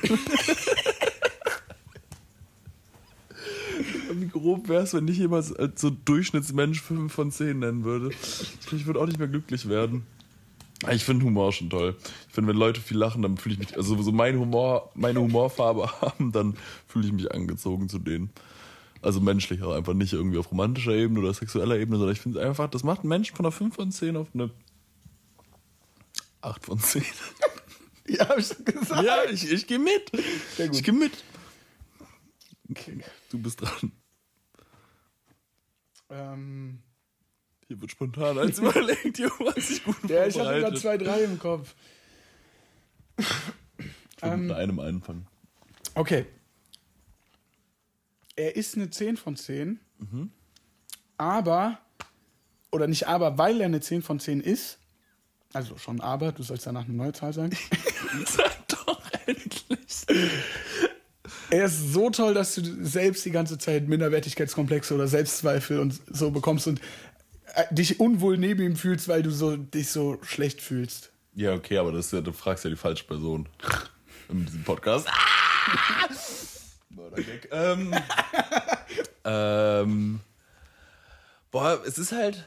[4.20, 8.10] Wie grob wäre es, wenn ich jemals als so Durchschnittsmensch 5 von 10 nennen würde?
[8.72, 10.06] Ich würde auch nicht mehr glücklich werden.
[10.90, 11.96] Ich finde Humor schon toll.
[12.28, 15.20] Ich finde, wenn Leute viel lachen, dann fühle ich mich, also so mein Humor, meine
[15.20, 16.54] Humorfarbe haben, dann
[16.86, 18.30] fühle ich mich angezogen zu denen.
[19.02, 22.42] Also menschlich auch einfach nicht irgendwie auf romantischer Ebene oder sexueller Ebene, sondern ich finde
[22.42, 24.50] einfach, das macht einen Menschen von einer 5 von 10 auf eine
[26.42, 27.02] 8 von 10.
[28.06, 29.04] Ja, hab ich schon gesagt.
[29.04, 30.10] Ja, ich, ich gehe mit.
[30.58, 31.12] Ich gehe mit.
[32.68, 32.98] Okay.
[33.30, 33.92] Du bist dran.
[36.10, 36.82] Ähm,
[37.66, 41.24] Hier wird spontan als überlegt, Junge, was ich gut ja, ich hatte gerade zwei, drei
[41.24, 41.74] im Kopf.
[43.16, 45.26] Ich will mit einem anfangen.
[45.94, 46.26] Okay.
[48.36, 49.80] Er ist eine 10 von 10.
[51.18, 51.78] Aber,
[52.70, 54.78] oder nicht aber, weil er eine 10 von 10 ist.
[55.52, 57.56] Also schon aber, du sollst danach eine neue Zahl sagen.
[58.26, 60.06] Sag doch endlich.
[61.50, 66.30] Er ist so toll, dass du selbst die ganze Zeit Minderwertigkeitskomplexe oder Selbstzweifel und so
[66.30, 66.80] bekommst und
[67.54, 71.10] äh, dich unwohl neben ihm fühlst, weil du so, dich so schlecht fühlst.
[71.34, 73.48] Ja, okay, aber das ja, du fragst ja die falsche Person.
[74.28, 75.08] In diesem Podcast.
[76.90, 77.48] Mördergag.
[77.50, 77.94] Ähm,
[79.24, 80.20] ähm,
[81.50, 82.46] boah, es ist halt.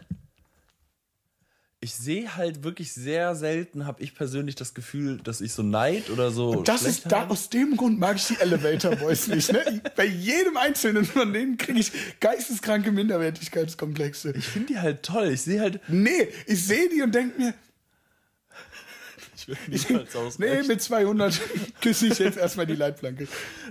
[1.83, 6.09] Ich sehe halt wirklich sehr selten, habe ich persönlich das Gefühl, dass ich so Neid
[6.09, 6.63] oder so.
[6.63, 9.51] Das schlecht ist da, aus dem Grund mag ich die Elevator Boys nicht.
[9.51, 9.81] Ne?
[9.97, 14.31] Bei jedem einzelnen von denen kriege ich geisteskranke Minderwertigkeitskomplexe.
[14.31, 15.27] Ich finde die halt toll.
[15.27, 15.81] Ich sehe halt.
[15.89, 17.53] Nee, ich sehe die und denke mir,
[19.69, 20.39] Ich will niemals aus.
[20.39, 21.39] nee, mit 200
[21.81, 23.27] küsse ich jetzt erstmal die Leitplanke.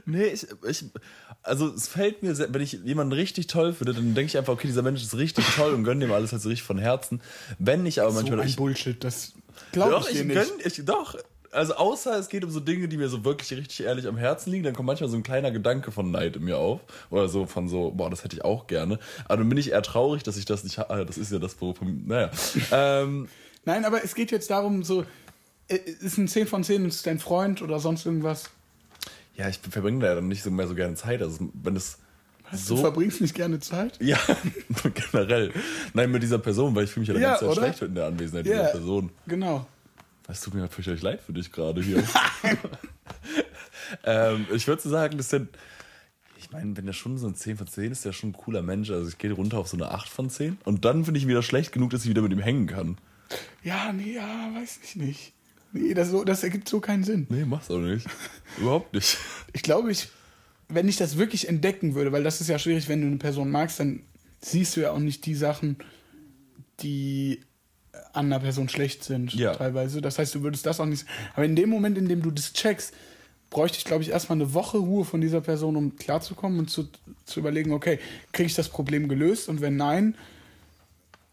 [0.06, 0.84] Nee, ich, ich,
[1.42, 4.52] also es fällt mir, sehr, wenn ich jemanden richtig toll finde, dann denke ich einfach,
[4.52, 7.20] okay, dieser Mensch ist richtig toll und gönne dem alles halt so richtig von Herzen.
[7.58, 9.32] Wenn ich aber So manchmal, ein ich, Bullshit, das
[9.72, 10.78] glaube doch, ich ich dir gönn, nicht.
[10.78, 11.16] ich, doch,
[11.52, 14.50] also außer es geht um so Dinge, die mir so wirklich richtig ehrlich am Herzen
[14.50, 17.46] liegen, dann kommt manchmal so ein kleiner Gedanke von Neid in mir auf oder so
[17.46, 18.98] von so, boah, das hätte ich auch gerne.
[19.26, 21.04] Aber dann bin ich eher traurig, dass ich das nicht habe.
[21.04, 22.30] Das ist ja das, wovon, naja.
[22.72, 23.28] ähm,
[23.64, 25.04] Nein, aber es geht jetzt darum, so, äh,
[25.76, 28.50] ist ein 10 von 10, ist dein Freund oder sonst irgendwas?
[29.34, 31.22] ja, ich verbringe da ja dann nicht so mehr so gerne Zeit.
[31.22, 31.98] Also wenn es
[32.50, 33.98] Du so verbringst nicht gerne Zeit?
[33.98, 34.18] Ja,
[35.12, 35.52] generell.
[35.94, 37.54] Nein, mit dieser Person, weil ich fühle mich ja Ja, oder?
[37.54, 39.10] schlecht in der Anwesenheit Ja, dieser Person.
[39.26, 39.66] genau.
[40.28, 42.04] Es tut mir halt fürchterlich leid für dich gerade hier.
[44.04, 45.48] ähm, ich würde sagen, das sind.
[46.38, 48.62] Ich meine, wenn der schon so ein 10 von 10 ist, der schon ein cooler
[48.62, 48.90] Mensch.
[48.90, 50.58] Also ich gehe runter auf so eine 8 von 10.
[50.64, 52.98] Und dann finde ich ihn wieder schlecht genug, dass ich wieder mit ihm hängen kann.
[53.62, 55.32] Ja, nee, ja, weiß ich nicht.
[55.72, 57.26] Nee, das, so, das ergibt so keinen Sinn.
[57.30, 58.06] Nee, mach's auch nicht.
[58.58, 59.16] Überhaupt nicht.
[59.52, 60.08] Ich glaube, ich,
[60.68, 63.50] wenn ich das wirklich entdecken würde, weil das ist ja schwierig, wenn du eine Person
[63.50, 64.02] magst, dann
[64.40, 65.76] siehst du ja auch nicht die Sachen,
[66.80, 67.40] die
[68.12, 69.54] an einer Person schlecht sind, Ja.
[69.54, 70.00] teilweise.
[70.02, 71.06] Das heißt, du würdest das auch nicht.
[71.34, 72.92] Aber in dem Moment, in dem du das checkst,
[73.50, 76.88] bräuchte ich, glaube ich, erstmal eine Woche Ruhe von dieser Person, um klarzukommen und zu,
[77.24, 77.98] zu überlegen, okay,
[78.32, 79.48] kriege ich das Problem gelöst?
[79.48, 80.16] Und wenn nein,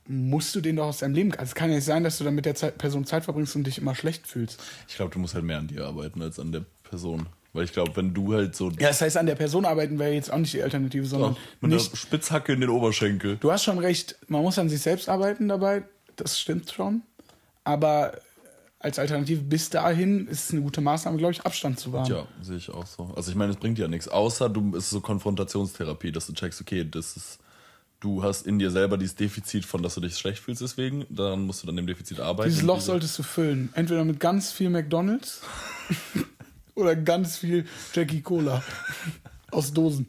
[0.09, 1.31] musst du den doch aus deinem Leben.
[1.33, 3.55] Also es kann ja nicht sein, dass du dann mit der Zeit, Person Zeit verbringst
[3.55, 4.61] und dich immer schlecht fühlst.
[4.87, 7.27] Ich glaube, du musst halt mehr an dir arbeiten als an der Person.
[7.53, 8.69] Weil ich glaube, wenn du halt so.
[8.71, 11.71] Ja, das heißt, an der Person arbeiten wäre jetzt auch nicht die Alternative, sondern mit
[11.71, 13.37] nicht einer Spitzhacke in den Oberschenkel.
[13.37, 15.83] Du hast schon recht, man muss an sich selbst arbeiten dabei,
[16.15, 17.01] das stimmt schon.
[17.63, 18.13] Aber
[18.79, 22.09] als Alternative bis dahin ist es eine gute Maßnahme, glaube ich, Abstand zu wahren.
[22.09, 23.11] Ja, sehe ich auch so.
[23.15, 26.33] Also ich meine, es bringt ja nichts, außer du es ist so Konfrontationstherapie, dass du
[26.33, 27.39] checkst, okay, das ist,
[27.99, 31.41] du hast in dir selber dieses Defizit von, dass du dich schlecht fühlst deswegen, dann
[31.41, 32.49] musst du dann dem Defizit arbeiten.
[32.49, 33.69] Dieses Loch solltest du füllen.
[33.73, 35.41] Entweder mit ganz viel McDonalds
[36.75, 38.63] oder ganz viel Jackie Cola
[39.51, 40.07] aus Dosen.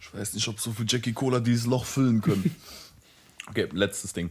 [0.00, 2.54] Ich weiß nicht, ob so viel Jackie Cola dieses Loch füllen können.
[3.48, 4.30] okay, letztes Ding.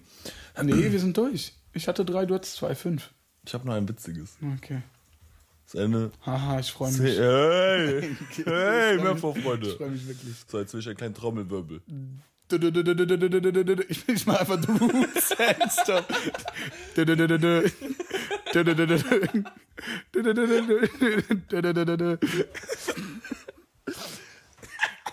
[0.61, 1.53] Nee, wir sind durch.
[1.73, 3.11] Ich hatte drei, du hattest zwei, fünf.
[3.45, 4.37] Ich habe noch ein witziges.
[4.55, 4.81] Okay.
[5.65, 6.11] Das Ende.
[6.25, 7.17] Haha, ich freue mich.
[7.17, 8.15] Hey,
[8.45, 9.75] hey, mehr Ich Vorfreude.
[9.75, 10.35] freue mich wirklich.
[10.47, 11.81] So, jetzt will ich einen kleinen Trommelwirbel.
[13.89, 16.05] Ich nicht mal einfach du Sandstop.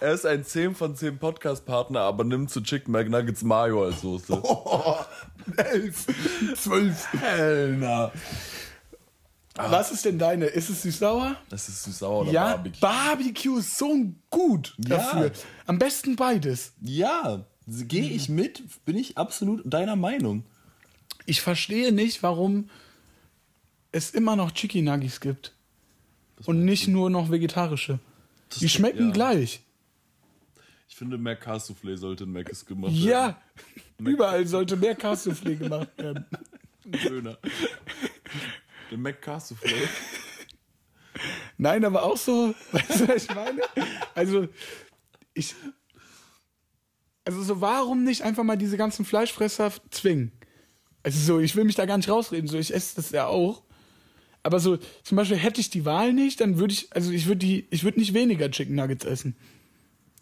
[0.01, 4.41] Er ist ein 10 von 10 Podcast-Partner, aber nimmt zu Chicken McNuggets Mayo als Soße.
[4.43, 4.97] Oh,
[5.57, 6.07] elf,
[6.57, 7.13] zwölf.
[7.21, 8.11] Hellner.
[9.57, 10.47] Was ist denn deine?
[10.47, 11.37] Ist es süß-sauer?
[11.49, 12.81] Das ist süß-sauer oder Ja, Barbecue.
[12.81, 13.97] Barbecue ist so
[14.31, 14.97] gut Ja.
[14.97, 15.33] dafür.
[15.67, 16.73] Am besten beides.
[16.81, 20.45] Ja, gehe ich mit, bin ich absolut deiner Meinung.
[21.27, 22.71] Ich verstehe nicht, warum
[23.93, 25.53] es immer noch Chicky Nuggies gibt.
[26.47, 27.99] Und nicht nur noch vegetarische.
[28.59, 29.13] Die ist- schmecken ja.
[29.13, 29.61] gleich.
[30.89, 33.05] Ich finde, mehr Cassoufflé sollte in Mc's gemacht werden.
[33.09, 33.41] Ja,
[33.99, 36.25] überall sollte mehr Cassoufflé gemacht werden.
[36.85, 37.39] Döner.
[38.91, 39.75] Der Mac Cassoufflé.
[41.59, 43.61] Nein, aber auch so, weißt du, was ich meine?
[44.15, 44.49] Also,
[45.35, 45.55] ich.
[47.25, 50.33] Also, so, warum nicht einfach mal diese ganzen Fleischfresser zwingen?
[51.03, 53.63] Also, so, ich will mich da gar nicht rausreden, so, ich esse das ja auch.
[54.43, 57.39] Aber so, zum Beispiel hätte ich die Wahl nicht, dann würde ich, also, ich würde
[57.39, 59.37] die, ich würde nicht weniger Chicken Nuggets essen.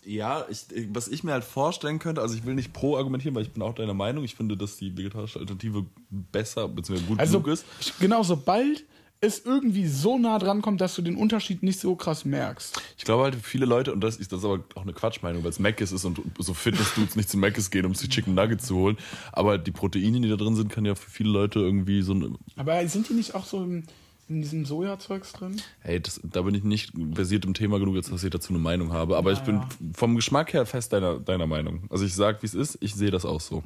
[0.09, 3.43] Ja, ich, was ich mir halt vorstellen könnte, also ich will nicht pro argumentieren, weil
[3.43, 4.25] ich bin auch deiner Meinung.
[4.25, 7.01] Ich finde, dass die vegetarische Alternative besser bzw.
[7.01, 7.67] gut Also, genug ist.
[8.01, 8.85] genau, sobald
[9.21, 12.81] es irgendwie so nah dran kommt, dass du den Unterschied nicht so krass merkst.
[12.97, 15.51] Ich glaube halt, viele Leute, und das ist, das ist aber auch eine Quatschmeinung, weil
[15.51, 18.77] es Mc's ist und so Fitness-Dudes nicht zu Mc's gehen, um sich Chicken Nuggets zu
[18.77, 18.97] holen.
[19.33, 22.39] Aber die Proteine, die da drin sind, kann ja für viele Leute irgendwie so ein.
[22.57, 23.85] Aber sind die nicht auch so in,
[24.29, 25.61] in diesem Sojazeugs drin?
[25.81, 28.59] Hey, das, da bin ich nicht versiert im Thema genug, als dass ich dazu eine
[28.59, 29.17] Meinung habe.
[29.17, 29.61] Aber ich bin
[29.95, 31.85] vom Geschmack her fest deiner, deiner Meinung.
[31.91, 33.63] Also ich sag, wie es ist, ich sehe das auch so.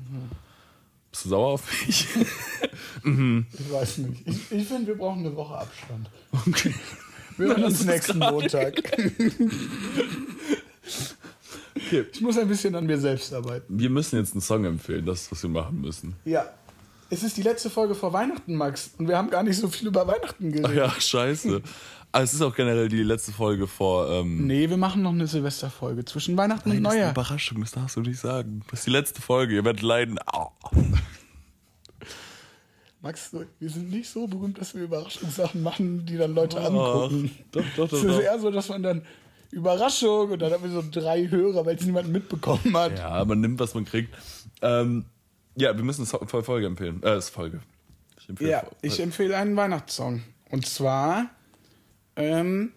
[1.11, 2.07] Bist du sauer auf mich?
[3.05, 4.23] Ich weiß nicht.
[4.27, 6.09] Ich, ich finde, wir brauchen eine Woche Abstand.
[7.37, 8.79] Wir hören uns nächsten Montag.
[11.75, 12.07] Okay.
[12.13, 13.79] Ich muss ein bisschen an mir selbst arbeiten.
[13.79, 16.15] Wir müssen jetzt einen Song empfehlen, das ist, was wir machen müssen.
[16.25, 16.45] Ja.
[17.13, 18.93] Es ist die letzte Folge vor Weihnachten, Max.
[18.97, 20.77] Und wir haben gar nicht so viel über Weihnachten Ach geredet.
[20.77, 21.61] ja, scheiße.
[22.11, 24.09] Aber es ist auch generell die letzte Folge vor.
[24.11, 27.13] Ähm, Nee, wir machen noch eine Silvesterfolge zwischen Weihnachten und Nein, das ist eine Neujahr.
[27.13, 28.63] Überraschung, das darfst du nicht sagen.
[28.71, 30.19] Das ist die letzte Folge, ihr werdet leiden.
[30.25, 30.53] Au.
[33.03, 37.31] Max, wir sind nicht so berühmt, dass wir Überraschungssachen machen, die dann Leute angucken.
[37.51, 39.03] doch, doch, doch, Es ist eher so, dass man dann
[39.51, 42.99] Überraschung und dann haben wir so drei Hörer, weil es niemand mitbekommen hat.
[42.99, 44.15] Ja, man nimmt, was man kriegt.
[44.63, 45.05] Ähm,
[45.57, 47.03] ja, wir müssen es voll Folge empfehlen.
[47.03, 47.61] Äh, es ist Folge.
[48.19, 50.23] Ich empfehle Ja, Fol- ich empfehle einen Weihnachtssong.
[50.51, 51.31] Und zwar
[52.17, 52.73] ähm,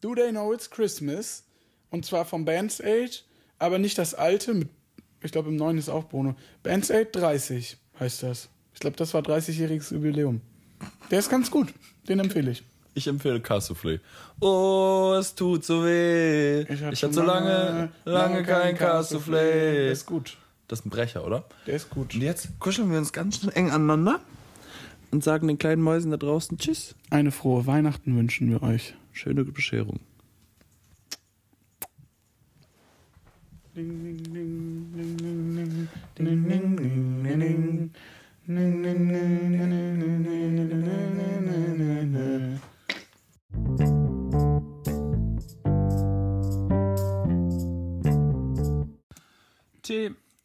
[0.00, 1.44] Do They Know It's Christmas?
[1.90, 3.24] Und zwar vom Bands Aid,
[3.58, 4.68] aber nicht das alte, mit,
[5.22, 6.34] ich glaube im neuen ist auch Bono.
[6.62, 8.48] Bands Aid 30 heißt das.
[8.72, 10.40] Ich glaube, das war 30-jähriges Jubiläum.
[11.10, 11.72] Der ist ganz gut,
[12.08, 12.64] den empfehle ich.
[12.94, 14.00] Ich empfehle Cassoufflé.
[14.40, 16.62] Oh, es tut so weh.
[16.62, 19.32] Ich, hatte so lange, lange kein Cassoufflé.
[19.32, 20.36] Der ist gut.
[20.68, 21.44] Das ist ein Brecher, oder?
[21.66, 22.14] Der ist gut.
[22.14, 24.20] Und jetzt kuscheln wir uns ganz schön eng aneinander
[25.10, 26.94] und sagen den kleinen Mäusen da draußen Tschüss.
[27.10, 28.94] Eine frohe Weihnachten wünschen wir euch.
[29.12, 30.00] Schöne Bescherung.
[33.74, 34.28] Tee, lieber
[36.16, 36.22] Tee,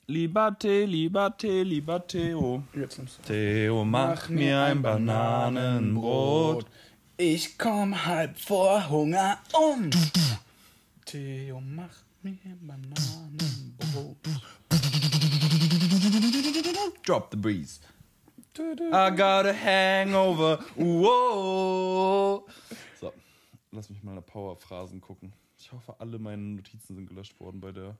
[0.07, 1.37] lieber Tee, lieber
[2.07, 2.63] Theo.
[2.73, 3.23] Jetzt nimmst du.
[3.23, 6.65] Theo, mach mir ein Bananenbrot.
[7.17, 9.89] Ich komm halb vor Hunger um.
[11.05, 14.17] Theo, mach mir Bananenbrot.
[17.05, 17.79] Drop the breeze.
[18.59, 20.59] I got a hangover.
[20.75, 22.43] Whoa.
[22.99, 23.13] So,
[23.71, 25.31] lass mich mal nach Powerphrasen gucken.
[25.59, 27.97] Ich hoffe, alle meine Notizen sind gelöscht worden bei der.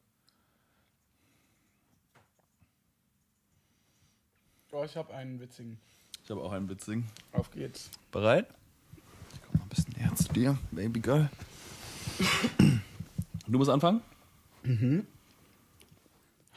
[4.72, 5.78] Oh, ich habe einen witzigen.
[6.24, 7.06] Ich habe auch einen witzigen.
[7.32, 7.90] Auf geht's.
[8.12, 8.48] Bereit?
[9.34, 11.30] Ich komm mal ein bisschen näher zu dir, Baby Girl.
[13.48, 14.02] Du musst anfangen?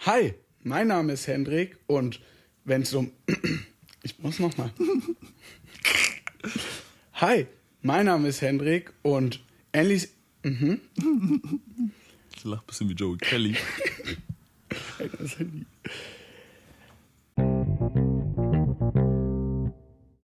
[0.07, 2.21] Hi, mein Name ist Hendrik und
[2.65, 3.13] wenn's um.
[4.03, 4.71] Ich muss nochmal.
[7.13, 7.47] Hi,
[7.83, 9.41] mein Name ist Hendrik und
[9.73, 10.09] endlich.
[10.43, 13.57] Ich lach ein bisschen wie Joey Kelly.
[15.19, 15.67] Das Handy.